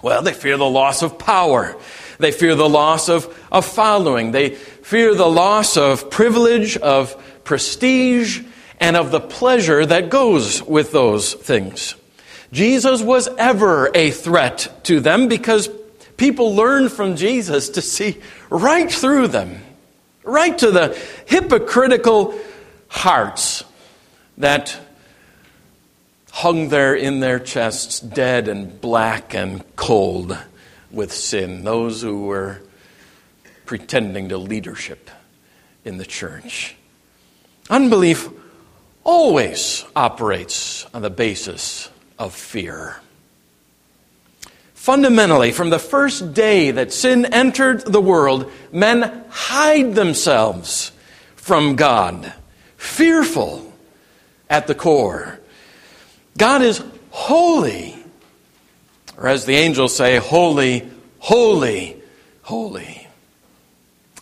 Well, 0.02 0.22
they 0.22 0.34
fear 0.34 0.58
the 0.58 0.66
loss 0.66 1.02
of 1.02 1.18
power. 1.18 1.78
They 2.22 2.32
fear 2.32 2.56
the 2.56 2.70
loss 2.70 3.10
of, 3.10 3.38
of 3.52 3.66
following. 3.66 4.32
They 4.32 4.52
fear 4.52 5.14
the 5.16 5.28
loss 5.28 5.78
of 5.78 6.10
privilege, 6.10 6.78
of 6.78 7.22
prestige, 7.44 8.42
and 8.80 8.96
of 8.96 9.12
the 9.12 9.20
pleasure 9.20 9.86
that 9.86 10.10
goes 10.10 10.64
with 10.64 10.92
those 10.92 11.34
things. 11.34 11.96
Jesus 12.52 13.02
was 13.02 13.28
ever 13.38 13.92
a 13.96 14.12
threat 14.12 14.84
to 14.84 15.00
them 15.00 15.28
because 15.28 15.70
people 16.18 16.56
learned 16.56 16.92
from 16.92 17.16
Jesus 17.16 17.70
to 17.70 17.82
see 17.82 18.18
right 18.50 18.92
through 18.92 19.30
them, 19.30 19.62
right 20.24 20.58
to 20.58 20.72
the 20.72 20.98
hypocritical 21.26 22.38
hearts 22.90 23.64
that 24.38 24.78
hung 26.32 26.70
there 26.70 26.96
in 26.96 27.20
their 27.20 27.40
chests, 27.40 28.00
dead 28.00 28.48
and 28.48 28.82
black 28.82 29.34
and 29.34 29.64
cold 29.76 30.38
with 30.92 31.14
sin, 31.14 31.64
those 31.64 32.02
who 32.02 32.26
were 32.26 32.62
pretending 33.66 34.30
to 34.30 34.38
leadership 34.38 35.10
in 35.86 35.98
the 35.98 36.06
church. 36.06 36.76
Unbelief 37.70 38.30
always 39.04 39.86
operates 39.96 40.86
on 40.94 41.02
the 41.02 41.10
basis 41.10 41.90
of 42.20 42.36
fear. 42.36 42.98
Fundamentally, 44.74 45.52
from 45.52 45.70
the 45.70 45.80
first 45.80 46.34
day 46.34 46.72
that 46.72 46.92
sin 46.92 47.26
entered 47.26 47.82
the 47.82 48.02
world, 48.02 48.52
men 48.72 49.24
hide 49.30 49.94
themselves 49.94 50.92
from 51.36 51.76
God, 51.76 52.34
fearful 52.78 53.72
at 54.50 54.68
the 54.68 54.76
core. 54.76 55.40
God 56.38 56.62
is 56.62 56.84
holy 57.12 58.01
or 59.22 59.28
as 59.28 59.46
the 59.46 59.56
angels 59.56 59.96
say, 59.96 60.18
holy, 60.18 60.90
holy, 61.20 62.02
holy. 62.42 63.08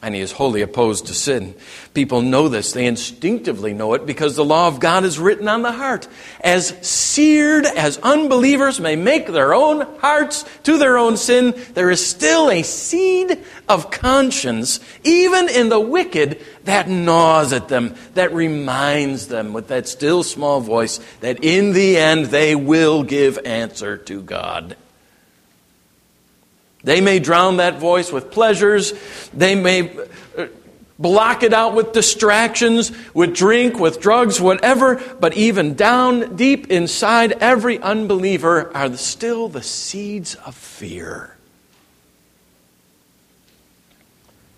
And 0.02 0.14
he 0.16 0.20
is 0.20 0.32
wholly 0.32 0.62
opposed 0.62 1.08
to 1.08 1.14
sin. 1.14 1.56
People 1.94 2.22
know 2.22 2.48
this. 2.48 2.74
They 2.74 2.86
instinctively 2.86 3.74
know 3.74 3.94
it 3.94 4.06
because 4.06 4.36
the 4.36 4.46
law 4.46 4.68
of 4.68 4.80
God 4.82 5.06
is 5.06 5.20
written 5.20 5.48
on 5.48 5.62
the 5.62 5.72
heart. 5.72 6.08
As 6.42 6.68
seared 6.86 7.66
as 7.66 7.98
unbelievers 7.98 8.80
may 8.80 8.96
make 8.98 9.28
their 9.28 9.54
own 9.54 9.82
hearts 10.00 10.44
to 10.64 10.78
their 10.78 10.98
own 10.98 11.16
sin, 11.16 11.54
there 11.76 11.90
is 11.90 12.06
still 12.06 12.50
a 12.50 12.64
seed 12.64 13.44
of 13.70 13.92
conscience, 13.92 14.82
even 15.06 15.48
in 15.48 15.70
the 15.70 15.82
wicked, 15.82 16.42
that 16.64 16.90
gnaws 16.90 17.52
at 17.54 17.70
them, 17.70 17.96
that 18.16 18.34
reminds 18.34 19.28
them 19.28 19.54
with 19.54 19.68
that 19.68 19.88
still 19.88 20.24
small 20.24 20.62
voice 20.62 21.00
that 21.22 21.44
in 21.44 21.74
the 21.74 21.98
end 21.98 22.28
they 22.28 22.54
will 22.56 23.04
give 23.04 23.38
answer 23.46 23.98
to 23.98 24.22
God. 24.22 24.78
They 26.84 27.02
may 27.02 27.20
drown 27.20 27.58
that 27.58 27.80
voice 27.80 28.12
with 28.12 28.32
pleasures. 28.32 28.94
They 29.34 29.56
may 29.56 29.98
uh, 30.38 30.48
block 30.98 31.44
it 31.44 31.54
out 31.54 31.76
with 31.76 31.92
distractions, 31.92 32.92
with 33.14 33.36
drink, 33.36 33.80
with 33.80 34.00
drugs, 34.00 34.40
whatever. 34.40 34.96
But 35.20 35.36
even 35.36 35.76
down 35.76 36.36
deep 36.36 36.68
inside 36.72 37.34
every 37.34 37.80
unbeliever 37.80 38.76
are 38.76 38.96
still 38.96 39.50
the 39.50 39.64
seeds 39.64 40.36
of 40.36 40.56
fear. 40.56 41.36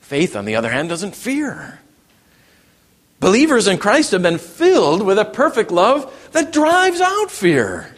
Faith, 0.02 0.36
on 0.36 0.46
the 0.46 0.56
other 0.56 0.70
hand, 0.70 0.90
doesn't 0.90 1.16
fear. 1.16 1.80
Believers 3.22 3.68
in 3.68 3.78
Christ 3.78 4.12
have 4.12 4.22
been 4.24 4.40
filled 4.40 5.04
with 5.04 5.18
a 5.18 5.26
perfect 5.26 5.72
love 5.72 6.30
that 6.34 6.52
drives 6.52 7.00
out 7.00 7.32
fear. 7.32 7.96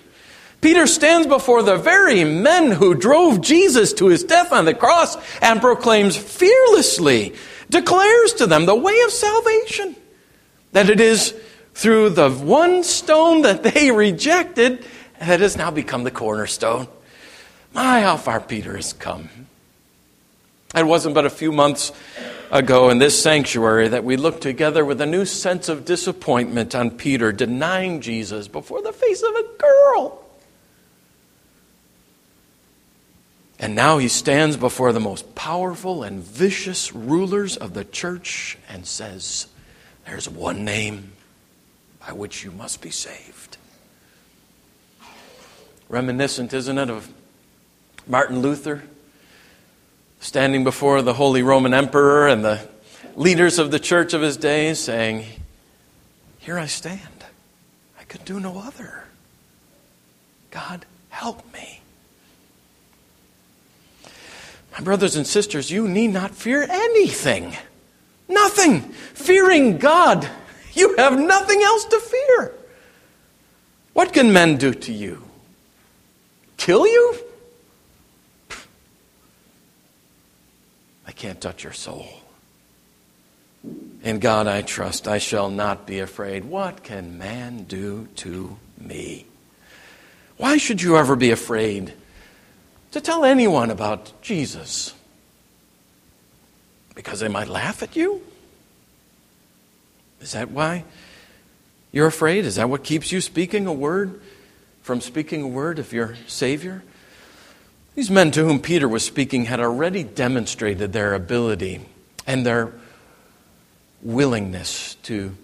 Peter 0.64 0.88
stands 0.88 1.28
before 1.28 1.62
the 1.62 1.76
very 1.76 2.24
men 2.24 2.72
who 2.72 2.96
drove 2.96 3.42
Jesus 3.42 3.92
to 3.92 4.08
his 4.08 4.24
death 4.24 4.54
on 4.54 4.64
the 4.64 4.74
cross 4.74 5.18
and 5.42 5.60
proclaims 5.60 6.16
fearlessly, 6.16 7.36
declares 7.70 8.34
to 8.36 8.48
them 8.48 8.66
the 8.66 8.74
way 8.74 8.98
of 9.02 9.12
salvation. 9.12 9.94
That 10.72 10.90
it 10.90 11.02
is 11.02 11.36
through 11.74 12.12
the 12.12 12.32
one 12.32 12.84
stone 12.84 13.42
that 13.42 13.64
they 13.64 13.92
rejected 13.92 14.86
that 15.20 15.42
has 15.42 15.58
now 15.58 15.70
become 15.70 16.06
the 16.06 16.12
cornerstone. 16.12 16.88
My, 17.74 18.00
how 18.00 18.16
far 18.16 18.40
Peter 18.40 18.78
has 18.78 18.94
come. 18.94 19.30
It 20.74 20.88
wasn't 20.88 21.14
but 21.14 21.26
a 21.26 21.30
few 21.30 21.52
months 21.52 21.92
ago 22.52 22.90
in 22.90 23.00
this 23.00 23.22
sanctuary 23.22 23.90
that 23.90 24.06
we 24.06 24.16
looked 24.16 24.42
together 24.42 24.86
with 24.86 25.02
a 25.02 25.06
new 25.06 25.26
sense 25.26 25.68
of 25.68 25.84
disappointment 25.84 26.74
on 26.74 26.92
Peter 26.92 27.34
denying 27.34 28.00
Jesus 28.00 28.48
before 28.48 28.82
the 28.82 28.94
face 28.94 29.22
of 29.24 29.36
a 29.36 29.44
girl. 29.58 30.23
And 33.64 33.76
now 33.76 33.98
he 33.98 34.10
stands 34.10 34.58
before 34.58 34.92
the 34.92 35.00
most 35.00 35.36
powerful 35.36 36.04
and 36.04 36.22
vicious 36.22 36.94
rulers 36.94 37.56
of 37.56 37.74
the 37.74 37.86
church 37.86 38.58
and 38.68 38.86
says, 38.86 39.48
There's 40.06 40.28
one 40.28 40.66
name 40.66 41.14
by 42.06 42.12
which 42.12 42.44
you 42.44 42.52
must 42.52 42.82
be 42.82 42.90
saved. 42.92 43.56
Reminiscent, 45.88 46.54
isn't 46.54 46.78
it, 46.78 46.90
of 46.90 47.08
Martin 48.06 48.42
Luther 48.42 48.84
standing 50.20 50.66
before 50.66 51.02
the 51.02 51.14
Holy 51.14 51.42
Roman 51.42 51.74
Emperor 51.74 52.28
and 52.28 52.44
the 52.44 52.68
leaders 53.16 53.60
of 53.60 53.72
the 53.72 53.80
church 53.80 54.14
of 54.14 54.22
his 54.22 54.36
day 54.36 54.74
saying, 54.74 55.24
Here 56.40 56.60
I 56.60 56.66
stand. 56.66 57.00
I 57.98 58.04
could 58.04 58.26
do 58.26 58.42
no 58.42 58.60
other. 58.60 59.06
God, 60.52 60.86
help 61.08 61.54
me. 61.54 61.83
My 64.74 64.82
brothers 64.82 65.16
and 65.16 65.26
sisters, 65.26 65.70
you 65.70 65.88
need 65.88 66.10
not 66.10 66.32
fear 66.32 66.66
anything. 66.68 67.56
Nothing. 68.28 68.82
Fearing 68.82 69.78
God, 69.78 70.28
you 70.74 70.96
have 70.98 71.18
nothing 71.18 71.62
else 71.62 71.86
to 71.86 72.00
fear. 72.00 72.54
What 73.94 74.14
can 74.14 74.34
men 74.34 74.58
do 74.58 74.74
to 74.74 74.92
you? 74.92 75.24
Kill 76.58 76.88
you? 76.88 77.16
I 81.06 81.12
can't 81.12 81.40
touch 81.40 81.64
your 81.64 81.74
soul. 81.74 82.08
In 84.04 84.20
God 84.20 84.48
I 84.48 84.64
trust. 84.64 85.08
I 85.08 85.20
shall 85.20 85.52
not 85.52 85.86
be 85.86 86.00
afraid. 86.00 86.46
What 86.46 86.84
can 86.84 87.20
man 87.20 87.66
do 87.66 88.08
to 88.18 88.58
me? 88.80 89.28
Why 90.38 90.58
should 90.58 90.82
you 90.82 90.98
ever 90.98 91.16
be 91.16 91.30
afraid 91.30 91.94
to 92.94 93.02
tell 93.02 93.26
anyone 93.26 93.72
about 93.72 94.14
Jesus? 94.22 94.94
Because 96.96 97.20
they 97.20 97.28
might 97.28 97.48
laugh 97.48 97.82
at 97.82 97.96
you? 97.96 98.22
Is 100.22 100.32
that 100.34 100.52
why 100.52 100.86
you're 101.92 102.08
afraid? 102.08 102.46
Is 102.46 102.56
that 102.56 102.70
what 102.70 102.84
keeps 102.84 103.12
you 103.12 103.20
speaking 103.20 103.66
a 103.66 103.74
word 103.74 104.22
from 104.84 105.02
speaking 105.02 105.42
a 105.42 105.48
word 105.48 105.80
of 105.80 105.92
your 105.92 106.16
Savior? 106.28 106.84
These 107.96 108.12
men 108.12 108.30
to 108.32 108.46
whom 108.46 108.60
Peter 108.60 108.88
was 108.88 109.04
speaking 109.04 109.46
had 109.46 109.60
already 109.60 110.04
demonstrated 110.04 110.94
their 110.94 111.16
ability 111.16 111.82
and 112.28 112.46
their 112.46 112.74
willingness 114.04 114.96
to, 115.04 115.36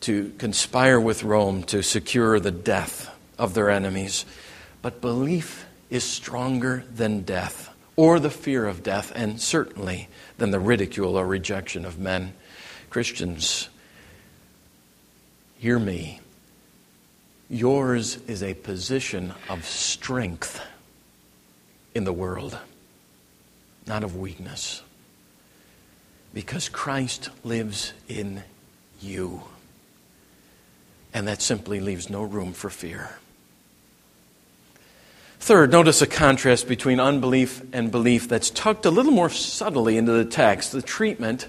to 0.00 0.30
conspire 0.36 1.00
with 1.00 1.22
Rome 1.22 1.62
to 1.64 1.82
secure 1.82 2.38
the 2.38 2.50
death 2.50 3.10
of 3.38 3.54
their 3.54 3.70
enemies. 3.70 4.26
But 4.82 5.00
belief 5.00 5.66
is 5.90 6.04
stronger 6.04 6.84
than 6.94 7.22
death, 7.22 7.68
or 7.96 8.20
the 8.20 8.30
fear 8.30 8.66
of 8.66 8.82
death, 8.82 9.12
and 9.14 9.40
certainly 9.40 10.08
than 10.38 10.50
the 10.50 10.60
ridicule 10.60 11.16
or 11.16 11.26
rejection 11.26 11.84
of 11.84 11.98
men. 11.98 12.32
Christians, 12.88 13.68
hear 15.58 15.78
me. 15.78 16.20
Yours 17.48 18.16
is 18.28 18.42
a 18.42 18.54
position 18.54 19.34
of 19.48 19.64
strength 19.64 20.64
in 21.94 22.04
the 22.04 22.12
world, 22.12 22.56
not 23.86 24.04
of 24.04 24.16
weakness. 24.16 24.82
Because 26.32 26.68
Christ 26.68 27.28
lives 27.42 27.92
in 28.08 28.44
you. 29.00 29.42
And 31.12 31.26
that 31.26 31.42
simply 31.42 31.80
leaves 31.80 32.08
no 32.08 32.22
room 32.22 32.52
for 32.52 32.70
fear. 32.70 33.19
Third, 35.40 35.72
notice 35.72 36.02
a 36.02 36.06
contrast 36.06 36.68
between 36.68 37.00
unbelief 37.00 37.62
and 37.72 37.90
belief 37.90 38.28
that's 38.28 38.50
tucked 38.50 38.84
a 38.84 38.90
little 38.90 39.10
more 39.10 39.30
subtly 39.30 39.96
into 39.96 40.12
the 40.12 40.26
text 40.26 40.70
the 40.70 40.82
treatment 40.82 41.48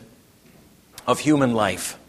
of 1.05 1.19
human 1.19 1.53
life. 1.53 1.99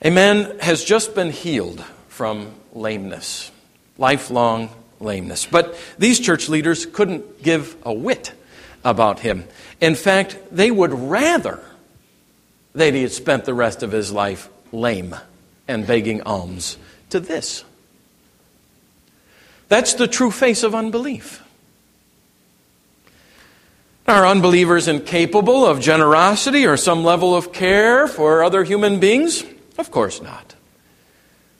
A 0.00 0.10
man 0.10 0.60
has 0.60 0.84
just 0.84 1.16
been 1.16 1.30
healed 1.30 1.84
from 2.08 2.54
lameness, 2.72 3.50
lifelong 3.98 4.70
lameness. 5.00 5.46
But 5.46 5.76
these 5.98 6.20
church 6.20 6.48
leaders 6.48 6.86
couldn't 6.86 7.42
give 7.42 7.76
a 7.82 7.92
whit 7.92 8.32
about 8.84 9.18
him. 9.18 9.44
In 9.80 9.96
fact, 9.96 10.38
they 10.52 10.70
would 10.70 10.94
rather 10.94 11.60
that 12.76 12.94
he 12.94 13.02
had 13.02 13.12
spent 13.12 13.46
the 13.46 13.54
rest 13.54 13.82
of 13.82 13.90
his 13.90 14.12
life 14.12 14.48
lame 14.70 15.16
and 15.66 15.88
begging 15.88 16.22
alms 16.22 16.78
to 17.10 17.18
this. 17.18 17.64
That's 19.72 19.94
the 19.94 20.06
true 20.06 20.30
face 20.30 20.64
of 20.64 20.74
unbelief. 20.74 21.42
Are 24.06 24.26
unbelievers 24.26 24.86
incapable 24.86 25.64
of 25.64 25.80
generosity 25.80 26.66
or 26.66 26.76
some 26.76 27.04
level 27.04 27.34
of 27.34 27.54
care 27.54 28.06
for 28.06 28.44
other 28.44 28.64
human 28.64 29.00
beings? 29.00 29.42
Of 29.78 29.90
course 29.90 30.20
not. 30.20 30.54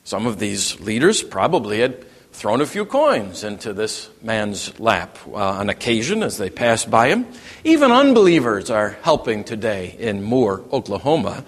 Some 0.03 0.27
of 0.27 0.37
these 0.37 0.79
leaders 0.79 1.23
probably 1.23 1.79
had 1.79 2.05
thrown 2.33 2.61
a 2.61 2.67
few 2.67 2.85
coins 2.85 3.43
into 3.43 3.73
this 3.73 4.11
man's 4.21 4.79
lap 4.79 5.17
uh, 5.29 5.33
on 5.33 5.69
occasion 5.69 6.21
as 6.21 6.37
they 6.37 6.51
passed 6.51 6.91
by 6.91 7.07
him. 7.07 7.25
Even 7.63 7.91
unbelievers 7.91 8.69
are 8.69 8.95
helping 9.01 9.43
today 9.43 9.95
in 9.97 10.21
Moore, 10.21 10.63
Oklahoma, 10.71 11.43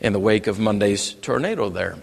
in 0.00 0.14
the 0.14 0.18
wake 0.18 0.46
of 0.46 0.58
Monday's 0.58 1.12
tornado 1.12 1.68
there. 1.68 1.98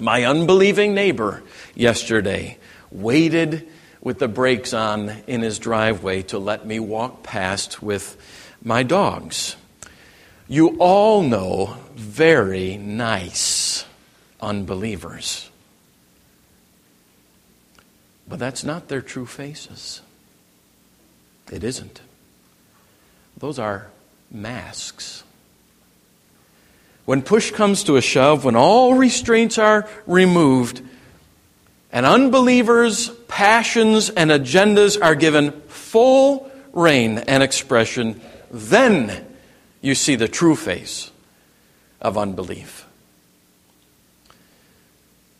My 0.00 0.24
unbelieving 0.24 0.96
neighbor 0.96 1.44
yesterday 1.76 2.58
waited 2.94 3.68
with 4.00 4.18
the 4.18 4.28
brakes 4.28 4.72
on 4.72 5.10
in 5.26 5.42
his 5.42 5.58
driveway 5.58 6.22
to 6.22 6.38
let 6.38 6.66
me 6.66 6.78
walk 6.78 7.22
past 7.22 7.82
with 7.82 8.16
my 8.62 8.82
dogs. 8.82 9.56
You 10.48 10.76
all 10.78 11.22
know 11.22 11.76
very 11.94 12.76
nice 12.76 13.84
unbelievers. 14.40 15.50
But 18.28 18.38
that's 18.38 18.64
not 18.64 18.88
their 18.88 19.02
true 19.02 19.26
faces. 19.26 20.00
It 21.50 21.64
isn't. 21.64 22.00
Those 23.36 23.58
are 23.58 23.88
masks. 24.30 25.24
When 27.04 27.20
push 27.22 27.50
comes 27.50 27.84
to 27.84 27.96
a 27.96 28.00
shove, 28.00 28.44
when 28.44 28.56
all 28.56 28.94
restraints 28.94 29.58
are 29.58 29.88
removed, 30.06 30.80
and 31.94 32.04
unbelievers' 32.04 33.08
passions 33.28 34.10
and 34.10 34.32
agendas 34.32 35.00
are 35.00 35.14
given 35.14 35.52
full 35.68 36.50
rein 36.72 37.18
and 37.18 37.40
expression, 37.40 38.20
then 38.50 39.24
you 39.80 39.94
see 39.94 40.16
the 40.16 40.26
true 40.26 40.56
face 40.56 41.12
of 42.00 42.18
unbelief. 42.18 42.84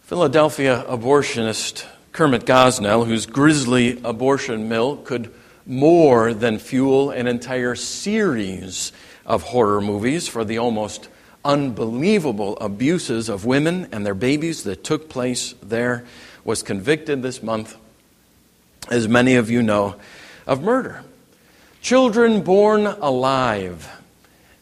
Philadelphia 0.03 0.85
abortionist 0.89 1.87
Kermit 2.13 2.45
Gosnell, 2.45 3.05
whose 3.05 3.27
grisly 3.27 4.01
abortion 4.05 4.69
mill 4.69 4.99
could 4.99 5.35
more 5.67 6.33
than 6.33 6.61
fuel 6.61 7.11
an 7.11 7.27
entire 7.27 7.75
series 7.75 8.93
of 9.27 9.43
horror 9.43 9.81
movies 9.81 10.29
for 10.29 10.45
the 10.45 10.59
almost 10.59 11.09
unbelievable 11.45 12.57
abuses 12.59 13.29
of 13.29 13.45
women 13.45 13.89
and 13.91 14.07
their 14.07 14.15
babies 14.15 14.63
that 14.63 14.85
took 14.85 15.09
place 15.09 15.55
there 15.61 16.05
was 16.45 16.63
convicted 16.63 17.23
this 17.23 17.43
month, 17.43 17.77
as 18.91 19.09
many 19.09 19.35
of 19.35 19.51
you 19.51 19.63
know, 19.63 19.97
of 20.47 20.63
murder. 20.63 21.03
Children 21.81 22.43
born 22.43 22.87
alive 22.87 23.91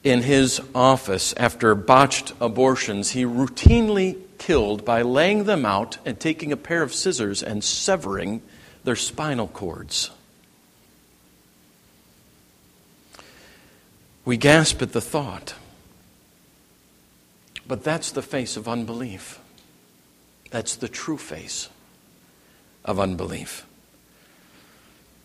in 0.04 0.22
his 0.22 0.60
office 0.74 1.32
after 1.36 1.74
botched 1.74 2.32
abortions, 2.40 3.10
he 3.10 3.24
routinely 3.24 4.18
killed 4.38 4.84
by 4.84 5.02
laying 5.02 5.44
them 5.44 5.64
out 5.64 5.98
and 6.04 6.18
taking 6.18 6.50
a 6.50 6.56
pair 6.56 6.82
of 6.82 6.92
scissors 6.92 7.42
and 7.42 7.62
severing 7.62 8.42
their 8.84 8.96
spinal 8.96 9.46
cords. 9.46 10.10
We 14.24 14.36
gasp 14.36 14.82
at 14.82 14.92
the 14.92 15.00
thought. 15.00 15.54
But 17.66 17.84
that's 17.84 18.10
the 18.10 18.22
face 18.22 18.56
of 18.56 18.68
unbelief. 18.68 19.38
That's 20.50 20.76
the 20.76 20.88
true 20.88 21.16
face 21.16 21.68
of 22.84 22.98
unbelief. 23.00 23.66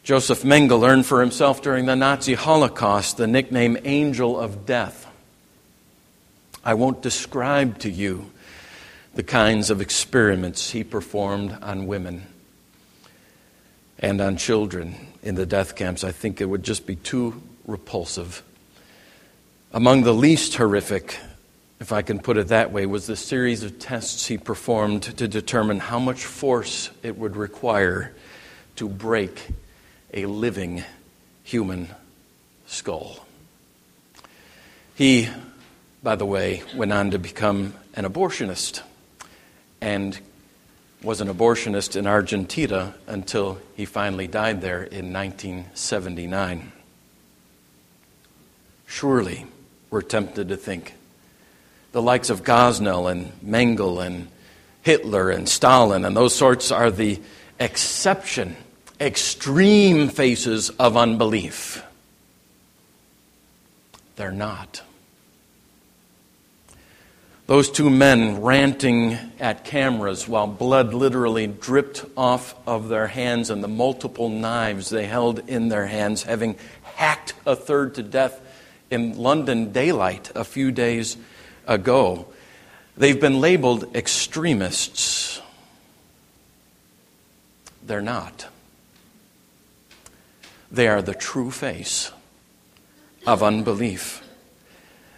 Josef 0.04 0.44
Mengele 0.44 0.88
earned 0.88 1.06
for 1.06 1.20
himself 1.20 1.62
during 1.62 1.86
the 1.86 1.96
Nazi 1.96 2.34
Holocaust 2.34 3.18
the 3.18 3.28
nickname 3.28 3.78
Angel 3.84 4.40
of 4.40 4.66
Death. 4.66 5.06
I 6.64 6.76
won't 6.76 7.02
describe 7.02 7.80
to 7.80 7.90
you 7.90 8.32
the 9.16 9.24
kinds 9.24 9.70
of 9.70 9.82
experiments 9.82 10.72
he 10.72 10.84
performed 10.84 11.58
on 11.62 11.88
women 11.88 12.28
and 14.00 14.22
on 14.22 14.38
children 14.38 14.96
in 15.24 15.36
the 15.36 15.46
death 15.46 15.76
camps. 15.76 16.04
I 16.04 16.12
think 16.12 16.40
it 16.40 16.46
would 16.46 16.64
just 16.64 16.86
be 16.86 16.96
too 16.96 17.42
repulsive. 17.66 18.44
Among 19.74 20.04
the 20.04 20.14
least 20.14 20.56
horrific 20.56 21.20
if 21.80 21.92
I 21.92 22.02
can 22.02 22.20
put 22.20 22.38
it 22.38 22.48
that 22.48 22.72
way, 22.72 22.86
was 22.86 23.06
the 23.06 23.16
series 23.16 23.64
of 23.64 23.78
tests 23.78 24.26
he 24.26 24.38
performed 24.38 25.04
to 25.04 25.28
determine 25.28 25.80
how 25.80 26.00
much 26.00 26.26
force 26.26 26.90
it 27.04 27.18
would 27.18 27.36
require 27.36 28.14
to 28.78 28.90
break 28.90 29.48
a 30.14 30.26
living 30.26 30.84
human 31.44 31.90
skull. 32.66 33.26
He, 34.96 35.30
by 36.02 36.16
the 36.16 36.26
way, 36.26 36.64
went 36.76 36.92
on 36.92 37.12
to 37.12 37.20
become 37.20 37.76
an 37.94 38.06
abortionist 38.06 38.82
and 39.80 40.20
was 41.04 41.22
an 41.22 41.28
abortionist 41.28 41.96
in 41.96 42.08
Argentina 42.08 42.96
until 43.06 43.60
he 43.76 43.86
finally 43.86 44.26
died 44.26 44.62
there 44.62 44.82
in 44.82 45.14
1979. 45.14 46.72
Surely, 48.88 49.46
we're 49.92 50.02
tempted 50.02 50.50
to 50.50 50.58
think 50.58 50.94
the 51.98 52.02
likes 52.04 52.30
of 52.30 52.44
Gosnell 52.44 53.12
and 53.12 53.32
Mengele 53.44 54.06
and 54.06 54.28
Hitler 54.84 55.32
and 55.32 55.50
Stalin 55.50 56.06
and 56.06 56.16
those 56.16 56.36
sorts 56.36 56.72
are 56.72 56.92
the 56.92 57.20
exception, 57.60 58.56
extreme 59.02 60.08
faces 60.08 60.70
of 60.70 60.96
unbelief. 60.96 61.84
They're 64.16 64.32
not. 64.32 64.84
Those 67.48 67.72
two 67.72 67.90
men 67.90 68.44
ranting 68.44 69.18
at 69.40 69.66
cameras 69.66 70.28
while 70.28 70.46
blood 70.46 70.94
literally 70.94 71.48
dripped 71.48 72.06
off 72.16 72.54
of 72.68 72.90
their 72.90 73.08
hands 73.08 73.50
and 73.50 73.64
the 73.64 73.68
multiple 73.68 74.30
knives 74.30 74.92
they 74.92 75.08
held 75.08 75.50
in 75.50 75.70
their 75.70 75.88
hands, 75.88 76.22
having 76.22 76.58
hacked 76.96 77.34
a 77.48 77.56
third 77.56 77.96
to 77.96 78.04
death 78.04 78.40
in 78.92 79.18
London 79.18 79.72
daylight 79.72 80.32
a 80.36 80.44
few 80.44 80.72
days 80.72 81.18
ago. 81.68 82.28
They've 82.96 83.20
been 83.20 83.40
labeled 83.40 83.96
extremists. 83.96 85.42
They're 87.86 88.02
not. 88.02 88.48
They 90.72 90.88
are 90.88 91.02
the 91.02 91.14
true 91.14 91.52
face 91.52 92.12
of 93.26 93.44
unbelief. 93.44 94.24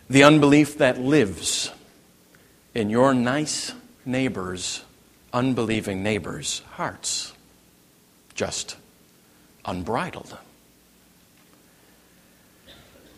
The 0.10 0.24
unbelief 0.24 0.78
that 0.80 1.00
lives 1.00 1.72
in 2.74 2.90
your 2.90 3.14
nice 3.14 3.74
neighbors, 4.06 4.82
unbelieving 5.34 6.04
neighbors' 6.04 6.62
hearts. 6.72 7.34
Just 8.36 8.76
unbridled 9.66 10.38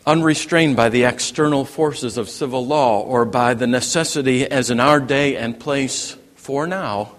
unrestrained 0.06 0.76
by 0.76 0.88
the 0.88 1.04
external 1.04 1.64
forces 1.64 2.16
of 2.18 2.28
civil 2.28 2.66
law 2.66 3.00
or 3.00 3.24
by 3.24 3.54
the 3.54 3.66
necessity, 3.66 4.46
as 4.46 4.70
in 4.70 4.80
our 4.80 5.00
day 5.00 5.36
and 5.36 5.58
place 5.58 6.16
for 6.34 6.66
now, 6.66 7.12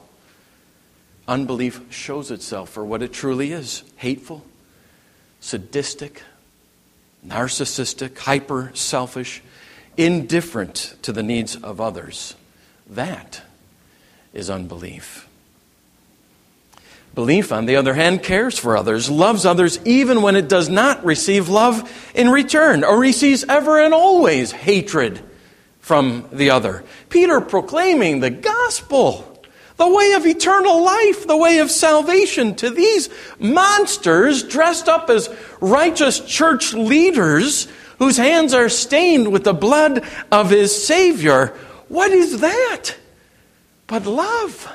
unbelief 1.27 1.81
shows 1.89 2.31
itself 2.31 2.69
for 2.69 2.83
what 2.83 3.01
it 3.01 3.13
truly 3.13 3.51
is 3.51 3.83
hateful, 3.97 4.45
sadistic, 5.39 6.21
narcissistic, 7.25 8.17
hyper 8.17 8.71
selfish, 8.73 9.41
indifferent 9.95 10.95
to 11.01 11.11
the 11.11 11.23
needs 11.23 11.55
of 11.55 11.79
others. 11.79 12.35
That 12.87 13.41
is 14.33 14.49
unbelief. 14.49 15.27
Belief, 17.15 17.51
on 17.51 17.67
the 17.67 17.75
other 17.75 17.93
hand, 17.93 18.23
cares 18.23 18.57
for 18.57 18.75
others, 18.75 19.09
loves 19.09 19.45
others 19.45 19.79
even 19.85 20.23
when 20.23 20.35
it 20.35 20.49
does 20.49 20.67
not 20.67 21.05
receive 21.05 21.47
love 21.47 21.91
in 22.15 22.29
return, 22.29 22.83
or 22.83 22.97
receives 22.97 23.45
ever 23.47 23.79
and 23.79 23.93
always 23.93 24.51
hatred 24.51 25.21
from 25.79 26.27
the 26.31 26.49
other. 26.49 26.83
Peter 27.09 27.39
proclaiming 27.39 28.19
the 28.19 28.31
gospel, 28.31 29.29
the 29.77 29.87
way 29.87 30.13
of 30.13 30.25
eternal 30.25 30.83
life, 30.83 31.27
the 31.27 31.37
way 31.37 31.59
of 31.59 31.69
salvation 31.69 32.55
to 32.55 32.71
these 32.71 33.09
monsters 33.37 34.41
dressed 34.43 34.89
up 34.89 35.09
as 35.09 35.29
righteous 35.61 36.19
church 36.19 36.73
leaders 36.73 37.67
whose 37.99 38.17
hands 38.17 38.55
are 38.55 38.69
stained 38.69 39.31
with 39.31 39.43
the 39.43 39.53
blood 39.53 40.03
of 40.31 40.49
his 40.49 40.85
Savior. 40.85 41.47
What 41.89 42.11
is 42.11 42.39
that? 42.39 42.95
But 43.85 44.07
love. 44.07 44.71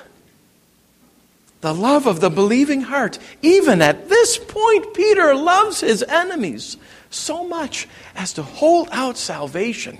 The 1.68 1.74
love 1.74 2.06
of 2.06 2.22
the 2.22 2.30
believing 2.30 2.80
heart. 2.80 3.18
Even 3.42 3.82
at 3.82 4.08
this 4.08 4.38
point, 4.38 4.94
Peter 4.94 5.34
loves 5.34 5.82
his 5.82 6.02
enemies 6.02 6.78
so 7.10 7.46
much 7.46 7.86
as 8.16 8.32
to 8.32 8.42
hold 8.42 8.88
out 8.90 9.18
salvation 9.18 9.98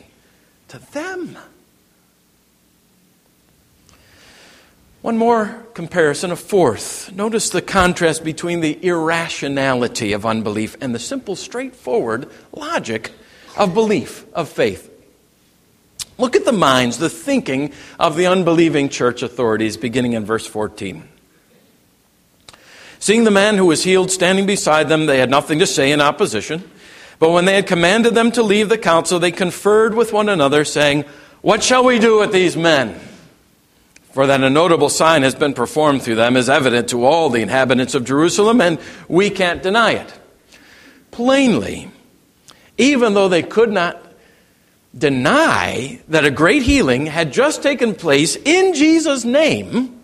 to 0.69 0.79
them. 0.93 1.37
One 5.03 5.19
more 5.19 5.67
comparison, 5.75 6.31
a 6.31 6.37
fourth. 6.37 7.13
Notice 7.13 7.51
the 7.51 7.61
contrast 7.61 8.25
between 8.25 8.61
the 8.61 8.83
irrationality 8.83 10.15
of 10.15 10.25
unbelief 10.25 10.75
and 10.81 10.95
the 10.95 10.99
simple, 10.99 11.37
straightforward 11.37 12.31
logic 12.51 13.13
of 13.59 13.75
belief, 13.75 14.25
of 14.33 14.49
faith. 14.49 14.91
Look 16.17 16.35
at 16.35 16.47
the 16.47 16.53
minds, 16.53 16.97
the 16.97 17.11
thinking 17.11 17.75
of 18.01 18.17
the 18.17 18.27
unbelieving 18.27 18.89
church 18.89 19.23
authorities, 19.23 19.77
beginning 19.77 20.15
in 20.15 20.25
verse 20.25 20.47
14. 20.47 21.07
Seeing 22.99 23.25
the 23.25 23.31
man 23.31 23.57
who 23.57 23.67
was 23.67 23.85
healed 23.85 24.11
standing 24.11 24.47
beside 24.47 24.89
them, 24.89 25.07
they 25.07 25.19
had 25.19 25.31
nothing 25.31 25.61
to 25.61 25.67
say 25.67 25.93
in 25.93 26.01
opposition. 26.01 26.69
But 27.19 27.31
when 27.31 27.45
they 27.45 27.55
had 27.55 27.67
commanded 27.67 28.15
them 28.15 28.33
to 28.33 28.43
leave 28.43 28.69
the 28.69 28.79
council, 28.79 29.19
they 29.19 29.33
conferred 29.33 29.95
with 29.95 30.13
one 30.13 30.29
another, 30.29 30.65
saying, 30.65 31.05
What 31.41 31.63
shall 31.63 31.85
we 31.85 31.99
do 31.99 32.19
with 32.19 32.33
these 32.33 32.57
men? 32.57 32.99
For 34.13 34.27
that 34.27 34.43
a 34.43 34.51
notable 34.51 34.89
sign 34.89 35.23
has 35.23 35.35
been 35.35 35.55
performed 35.55 36.03
through 36.03 36.17
them 36.17 36.37
is 36.37 36.49
evident 36.49 36.89
to 36.91 37.05
all 37.05 37.29
the 37.29 37.43
inhabitants 37.43 37.95
of 37.95 38.05
Jerusalem, 38.05 38.61
and 38.61 38.79
we 39.09 39.31
can't 39.31 39.63
deny 39.63 39.93
it. 39.93 40.13
Plainly, 41.11 41.91
even 42.79 43.15
though 43.15 43.29
they 43.29 43.43
could 43.43 43.71
not 43.71 44.03
deny 44.97 46.01
that 46.09 46.25
a 46.25 46.31
great 46.31 46.63
healing 46.63 47.07
had 47.07 47.33
just 47.33 47.63
taken 47.63 47.95
place 47.95 48.37
in 48.37 48.75
Jesus' 48.75 49.25
name, 49.25 49.98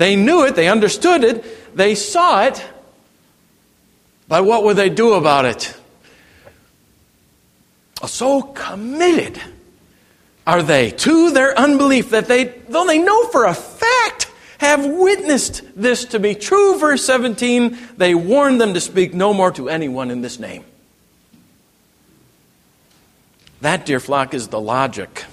they 0.00 0.16
knew 0.16 0.46
it, 0.46 0.54
they 0.54 0.66
understood 0.66 1.24
it, 1.24 1.76
they 1.76 1.94
saw 1.94 2.44
it, 2.44 2.64
but 4.28 4.46
what 4.46 4.64
would 4.64 4.78
they 4.78 4.88
do 4.88 5.12
about 5.12 5.44
it? 5.44 5.76
So 8.06 8.40
committed 8.40 9.38
are 10.46 10.62
they 10.62 10.90
to 10.90 11.32
their 11.32 11.56
unbelief 11.58 12.08
that 12.10 12.28
they, 12.28 12.44
though 12.44 12.86
they 12.86 12.98
know 12.98 13.26
for 13.26 13.44
a 13.44 13.52
fact, 13.52 14.32
have 14.56 14.86
witnessed 14.86 15.64
this 15.76 16.06
to 16.06 16.18
be 16.18 16.34
true. 16.34 16.78
Verse 16.78 17.04
17, 17.04 17.76
they 17.98 18.14
warn 18.14 18.56
them 18.56 18.72
to 18.72 18.80
speak 18.80 19.12
no 19.12 19.34
more 19.34 19.50
to 19.50 19.68
anyone 19.68 20.10
in 20.10 20.22
this 20.22 20.38
name. 20.38 20.64
That, 23.60 23.84
dear 23.84 24.00
flock, 24.00 24.32
is 24.32 24.48
the 24.48 24.60
logic, 24.62 25.26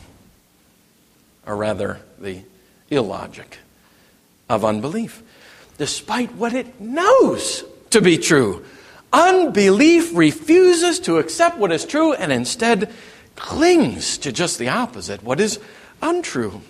or 1.46 1.56
rather, 1.56 2.02
the 2.20 2.42
illogic 2.90 3.60
of 4.50 4.66
unbelief, 4.66 5.24
despite 5.78 6.34
what 6.36 6.54
it 6.54 6.80
knows 6.80 7.64
to 7.92 8.02
be 8.02 8.18
true. 8.18 8.66
Unbelief 9.14 10.16
refuses 10.16 11.00
to 11.02 11.18
accept 11.18 11.58
what 11.58 11.72
is 11.72 11.86
true 11.86 12.14
and 12.14 12.32
instead 12.32 12.94
clings 13.36 14.18
to 14.20 14.32
just 14.32 14.60
the 14.60 14.70
opposite, 14.70 15.24
what 15.24 15.40
is 15.40 15.60
untrue. 16.02 16.62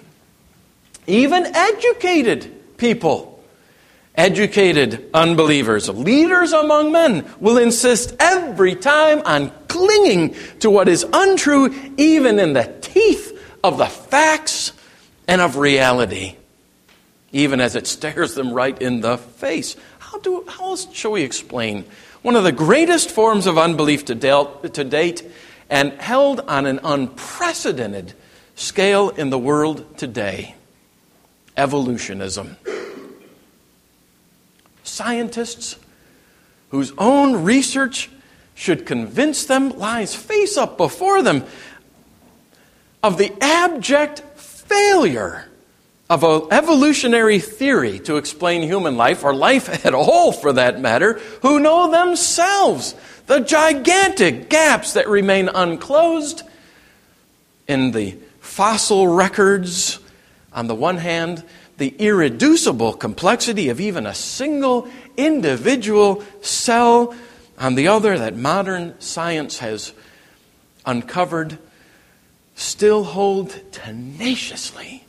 Even 1.08 1.46
educated 1.46 2.78
people, 2.78 3.44
educated 4.16 5.10
unbelievers, 5.13 5.90
leaders 5.90 6.52
among 6.52 6.92
men 6.92 7.26
will 7.40 7.58
insist 7.58 8.16
every 8.20 8.76
time 8.76 9.22
on 9.26 9.52
clinging 9.68 10.36
to 10.60 10.70
what 10.70 10.88
is 10.88 11.06
untrue, 11.12 11.74
even 11.98 12.40
in 12.40 12.54
the 12.54 12.76
teeth 12.82 13.34
of 13.63 13.78
the 13.78 13.88
facts 13.88 14.74
and 15.28 15.42
of 15.42 15.58
reality, 15.58 16.36
even 17.32 17.60
as 17.60 17.76
it 17.76 17.88
stares 17.88 18.36
them 18.36 18.54
right 18.54 18.82
in 18.82 19.02
the 19.02 19.18
face. 19.18 19.76
How, 20.00 20.20
do, 20.20 20.46
how 20.48 20.72
else 20.72 20.92
shall 20.94 21.12
we 21.12 21.24
explain 21.24 21.86
one 22.22 22.36
of 22.36 22.44
the 22.44 22.52
greatest 22.52 23.12
forms 23.12 23.48
of 23.48 23.58
unbelief 23.58 24.06
to, 24.06 24.16
to 24.16 24.84
date 24.84 25.24
and 25.70 25.94
held 25.94 26.40
on 26.42 26.66
an 26.66 26.80
unprecedented 26.84 28.13
scale 28.56 29.10
in 29.10 29.30
the 29.30 29.38
world 29.38 29.98
today 29.98 30.56
evolutionism. 31.58 32.56
Scientists 34.84 35.78
whose 36.70 36.94
own 36.98 37.44
research 37.44 38.10
should 38.56 38.86
convince 38.86 39.46
them 39.46 39.70
lies 39.78 40.16
face 40.16 40.58
up 40.58 40.78
before 40.78 41.22
them 41.22 41.44
of 43.04 43.18
the 43.18 43.32
abject 43.42 44.20
failure 44.36 45.48
of 46.10 46.24
an 46.24 46.43
evolutionary 46.52 47.39
theory 47.39 48.00
to 48.00 48.15
explain 48.15 48.62
human 48.62 48.96
life, 48.96 49.24
or 49.24 49.34
life 49.34 49.86
at 49.86 49.93
all 49.93 50.32
for 50.32 50.54
that 50.54 50.80
matter, 50.80 51.13
who 51.41 51.60
know 51.60 51.91
themselves. 51.91 52.96
The 53.26 53.39
gigantic 53.41 54.50
gaps 54.50 54.93
that 54.93 55.10
remain 55.10 55.50
unclosed 55.50 56.43
in 57.67 57.91
the 57.91 58.17
fossil 58.39 59.08
records, 59.08 60.00
on 60.54 60.67
the 60.67 60.76
one 60.76 60.98
hand, 60.98 61.43
the 61.78 61.89
irreducible 61.89 62.93
complexity 62.93 63.70
of 63.70 63.82
even 63.82 64.06
a 64.06 64.15
single 64.15 64.88
individual 65.17 66.24
cell, 66.41 67.13
on 67.60 67.76
the 67.76 67.89
other, 67.89 68.17
that 68.17 68.36
modern 68.36 69.00
science 69.02 69.60
has 69.60 69.91
uncovered, 70.86 71.58
still 72.56 73.04
hold 73.04 73.60
tenaciously 73.74 75.04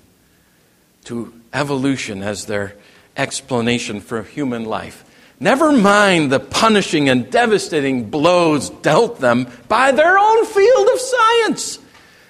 to 1.09 1.33
evolution 1.55 2.23
as 2.23 2.45
their 2.45 2.75
explanation 3.17 4.01
for 4.01 4.23
human 4.23 4.67
life. 4.67 5.05
Never 5.41 5.73
mind 5.73 6.31
the 6.31 6.39
punishing 6.39 7.09
and 7.09 7.31
devastating 7.31 8.11
blows 8.11 8.69
dealt 8.69 9.19
them 9.19 9.49
by 9.69 9.93
their 9.93 10.19
own 10.19 10.45
field 10.45 10.89
of 10.93 11.01
science 11.01 11.79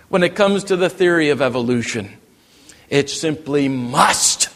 when 0.09 0.23
it 0.23 0.37
comes 0.37 0.65
to 0.65 0.77
the 0.77 0.89
theory 0.89 1.31
of 1.31 1.43
evolution. 1.43 2.09
It 2.89 3.11
simply 3.11 3.69
must 3.69 4.49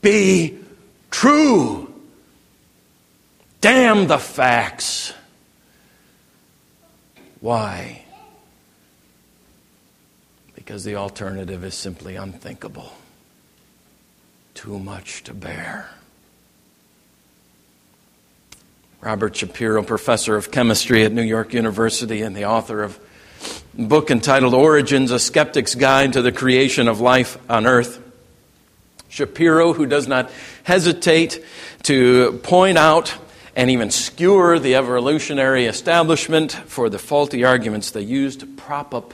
be 0.00 0.58
true. 1.12 1.94
Damn 3.60 4.08
the 4.08 4.18
facts. 4.18 5.14
Why? 7.38 8.04
Because 10.56 10.82
the 10.82 10.96
alternative 10.96 11.62
is 11.62 11.74
simply 11.74 12.16
unthinkable. 12.16 12.92
Too 14.62 14.78
much 14.78 15.24
to 15.24 15.34
bear. 15.34 15.90
Robert 19.00 19.34
Shapiro, 19.34 19.82
professor 19.82 20.36
of 20.36 20.52
chemistry 20.52 21.02
at 21.02 21.10
New 21.10 21.22
York 21.22 21.52
University 21.52 22.22
and 22.22 22.36
the 22.36 22.44
author 22.44 22.84
of 22.84 22.96
a 23.76 23.82
book 23.82 24.12
entitled 24.12 24.54
Origins 24.54 25.10
A 25.10 25.18
Skeptic's 25.18 25.74
Guide 25.74 26.12
to 26.12 26.22
the 26.22 26.30
Creation 26.30 26.86
of 26.86 27.00
Life 27.00 27.38
on 27.50 27.66
Earth. 27.66 28.00
Shapiro, 29.08 29.72
who 29.72 29.84
does 29.84 30.06
not 30.06 30.30
hesitate 30.62 31.44
to 31.82 32.38
point 32.44 32.78
out 32.78 33.16
and 33.56 33.68
even 33.68 33.90
skewer 33.90 34.60
the 34.60 34.76
evolutionary 34.76 35.64
establishment 35.64 36.52
for 36.52 36.88
the 36.88 37.00
faulty 37.00 37.42
arguments 37.42 37.90
they 37.90 38.02
use 38.02 38.36
to 38.36 38.46
prop 38.46 38.94
up 38.94 39.12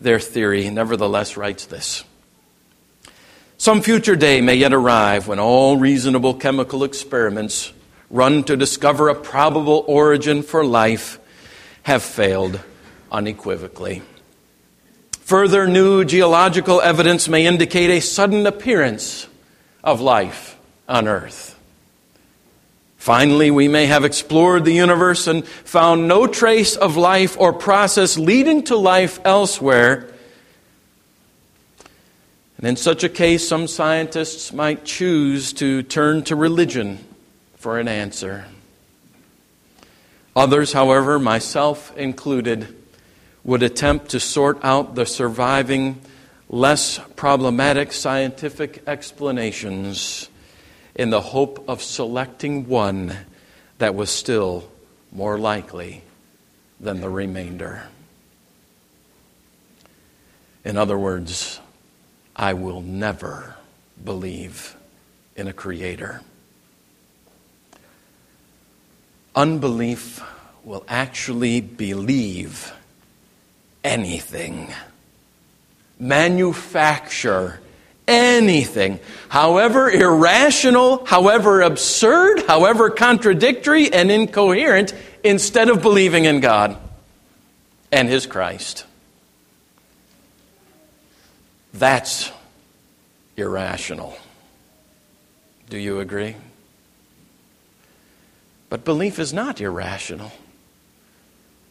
their 0.00 0.18
theory, 0.18 0.68
nevertheless 0.68 1.36
writes 1.36 1.66
this. 1.66 2.02
Some 3.60 3.82
future 3.82 4.14
day 4.14 4.40
may 4.40 4.54
yet 4.54 4.72
arrive 4.72 5.26
when 5.26 5.40
all 5.40 5.76
reasonable 5.76 6.34
chemical 6.34 6.84
experiments 6.84 7.72
run 8.08 8.44
to 8.44 8.56
discover 8.56 9.08
a 9.08 9.16
probable 9.16 9.84
origin 9.88 10.44
for 10.44 10.64
life 10.64 11.18
have 11.82 12.04
failed 12.04 12.60
unequivocally. 13.10 14.02
Further 15.22 15.66
new 15.66 16.04
geological 16.04 16.80
evidence 16.80 17.28
may 17.28 17.46
indicate 17.46 17.90
a 17.90 17.98
sudden 17.98 18.46
appearance 18.46 19.26
of 19.82 20.00
life 20.00 20.56
on 20.88 21.08
Earth. 21.08 21.58
Finally, 22.96 23.50
we 23.50 23.66
may 23.66 23.86
have 23.86 24.04
explored 24.04 24.64
the 24.64 24.72
universe 24.72 25.26
and 25.26 25.44
found 25.44 26.06
no 26.06 26.28
trace 26.28 26.76
of 26.76 26.96
life 26.96 27.36
or 27.40 27.52
process 27.52 28.16
leading 28.16 28.62
to 28.62 28.76
life 28.76 29.18
elsewhere. 29.24 30.08
And 32.58 32.66
in 32.66 32.76
such 32.76 33.04
a 33.04 33.08
case, 33.08 33.46
some 33.46 33.68
scientists 33.68 34.52
might 34.52 34.84
choose 34.84 35.52
to 35.54 35.82
turn 35.84 36.24
to 36.24 36.34
religion 36.34 36.98
for 37.54 37.78
an 37.78 37.86
answer. 37.86 38.46
Others, 40.34 40.72
however, 40.72 41.20
myself 41.20 41.96
included, 41.96 42.74
would 43.44 43.62
attempt 43.62 44.10
to 44.10 44.20
sort 44.20 44.58
out 44.64 44.96
the 44.96 45.06
surviving 45.06 46.00
less 46.48 46.98
problematic 47.14 47.92
scientific 47.92 48.82
explanations 48.88 50.28
in 50.96 51.10
the 51.10 51.20
hope 51.20 51.64
of 51.68 51.80
selecting 51.80 52.66
one 52.68 53.16
that 53.78 53.94
was 53.94 54.10
still 54.10 54.68
more 55.12 55.38
likely 55.38 56.02
than 56.80 57.00
the 57.00 57.08
remainder. 57.08 57.84
In 60.64 60.76
other 60.76 60.98
words, 60.98 61.60
I 62.38 62.52
will 62.52 62.80
never 62.80 63.56
believe 64.02 64.76
in 65.34 65.48
a 65.48 65.52
creator. 65.52 66.20
Unbelief 69.34 70.22
will 70.62 70.84
actually 70.86 71.60
believe 71.60 72.72
anything, 73.82 74.72
manufacture 75.98 77.58
anything, 78.06 79.00
however 79.28 79.90
irrational, 79.90 81.04
however 81.06 81.62
absurd, 81.62 82.44
however 82.46 82.88
contradictory 82.90 83.92
and 83.92 84.12
incoherent, 84.12 84.94
instead 85.24 85.68
of 85.68 85.82
believing 85.82 86.24
in 86.24 86.40
God 86.40 86.76
and 87.90 88.08
His 88.08 88.26
Christ. 88.26 88.84
That's 91.72 92.32
irrational. 93.36 94.16
Do 95.70 95.78
you 95.78 96.00
agree? 96.00 96.36
But 98.70 98.84
belief 98.84 99.18
is 99.18 99.32
not 99.32 99.60
irrational. 99.60 100.32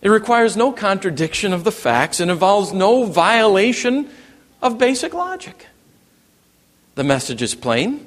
It 0.02 0.10
requires 0.10 0.56
no 0.56 0.72
contradiction 0.72 1.54
of 1.54 1.64
the 1.64 1.72
facts 1.72 2.20
and 2.20 2.30
involves 2.30 2.74
no 2.74 3.06
violation 3.06 4.10
of 4.62 4.78
basic 4.78 5.14
logic. 5.14 5.68
The 6.96 7.04
message 7.04 7.42
is 7.42 7.56
plain, 7.56 8.06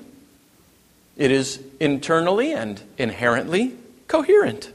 it 1.16 1.31
is 1.31 1.61
internally 1.79 2.53
and 2.53 2.81
inherently 2.98 3.76
coherent. 4.09 4.72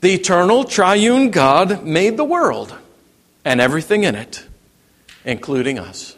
The 0.00 0.14
eternal 0.14 0.64
triune 0.64 1.30
God 1.30 1.84
made 1.84 2.16
the 2.16 2.24
world 2.24 2.74
and 3.44 3.60
everything 3.60 4.04
in 4.04 4.14
it, 4.14 4.46
including 5.28 5.78
us. 5.78 6.16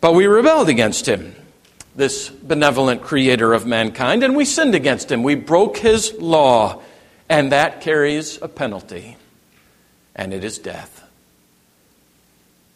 But 0.00 0.14
we 0.14 0.26
rebelled 0.26 0.68
against 0.68 1.06
him, 1.06 1.36
this 1.94 2.28
benevolent 2.28 3.02
creator 3.02 3.52
of 3.52 3.66
mankind, 3.66 4.24
and 4.24 4.34
we 4.34 4.44
sinned 4.44 4.74
against 4.74 5.12
him. 5.12 5.22
We 5.22 5.36
broke 5.36 5.76
his 5.76 6.12
law 6.14 6.82
and 7.30 7.52
that 7.52 7.80
carries 7.80 8.42
a 8.42 8.48
penalty, 8.48 9.16
and 10.16 10.34
it 10.34 10.42
is 10.42 10.58
death. 10.58 11.08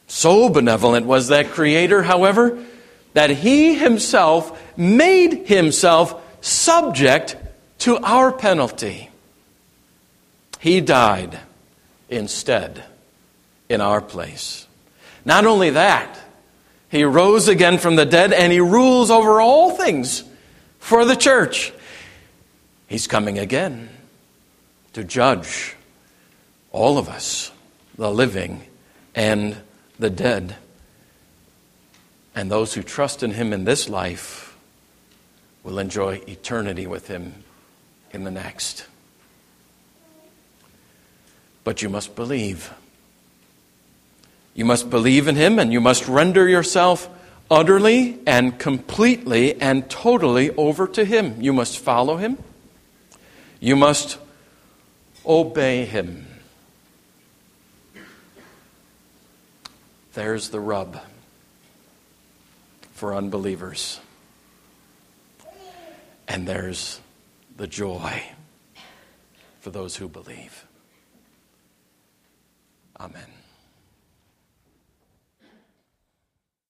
So 0.07 0.49
benevolent 0.49 1.07
was 1.07 1.29
that 1.29 1.51
Creator, 1.51 2.05
however, 2.05 2.64
that 3.14 3.31
He 3.31 3.75
Himself 3.75 4.79
made 4.79 5.49
Himself 5.49 6.23
subject 6.40 7.37
to 7.81 7.99
our 7.99 8.31
penalty. 8.31 9.11
He 10.61 10.81
died 10.81 11.40
instead 12.09 12.85
in 13.68 13.81
our 13.81 14.01
place. 14.01 14.63
Not 15.24 15.46
only 15.46 15.70
that, 15.70 16.18
He 16.90 17.04
rose 17.04 17.48
again 17.48 17.78
from 17.78 17.96
the 17.96 18.06
dead 18.06 18.32
and 18.32 18.52
He 18.52 18.60
rules 18.60 19.10
over 19.10 19.40
all 19.40 19.70
things 19.70 20.24
for 20.78 21.04
the 21.04 21.16
church. 21.16 21.72
He's 22.87 23.06
coming 23.06 23.38
again 23.38 23.88
to 24.92 25.02
judge 25.02 25.76
all 26.70 26.98
of 26.98 27.08
us, 27.08 27.50
the 27.96 28.10
living 28.10 28.62
and 29.14 29.56
the 29.98 30.10
dead. 30.10 30.56
And 32.34 32.50
those 32.50 32.74
who 32.74 32.82
trust 32.82 33.22
in 33.22 33.32
Him 33.32 33.52
in 33.52 33.64
this 33.64 33.88
life 33.88 34.56
will 35.62 35.78
enjoy 35.78 36.20
eternity 36.28 36.87
with 36.87 37.08
Him 37.08 37.44
in 38.12 38.24
the 38.24 38.30
next. 38.30 38.87
But 41.64 41.80
you 41.80 41.88
must 41.88 42.14
believe. 42.14 42.72
You 44.54 44.64
must 44.64 44.90
believe 44.90 45.28
in 45.28 45.36
Him 45.36 45.58
and 45.58 45.72
you 45.72 45.80
must 45.80 46.08
render 46.08 46.48
yourself 46.48 47.08
utterly 47.50 48.18
and 48.26 48.58
completely 48.58 49.60
and 49.60 49.88
totally 49.90 50.50
over 50.56 50.86
to 50.88 51.04
Him. 51.04 51.40
You 51.40 51.52
must 51.52 51.78
follow 51.78 52.16
Him. 52.16 52.38
You 53.60 53.76
must 53.76 54.18
obey 55.26 55.84
him. 55.84 56.26
There's 60.12 60.50
the 60.50 60.60
rub 60.60 61.00
for 62.92 63.14
unbelievers. 63.14 64.00
And 66.28 66.46
there's 66.46 67.00
the 67.56 67.66
joy 67.66 68.22
for 69.60 69.70
those 69.70 69.96
who 69.96 70.08
believe. 70.08 70.66
Amen. 73.00 73.34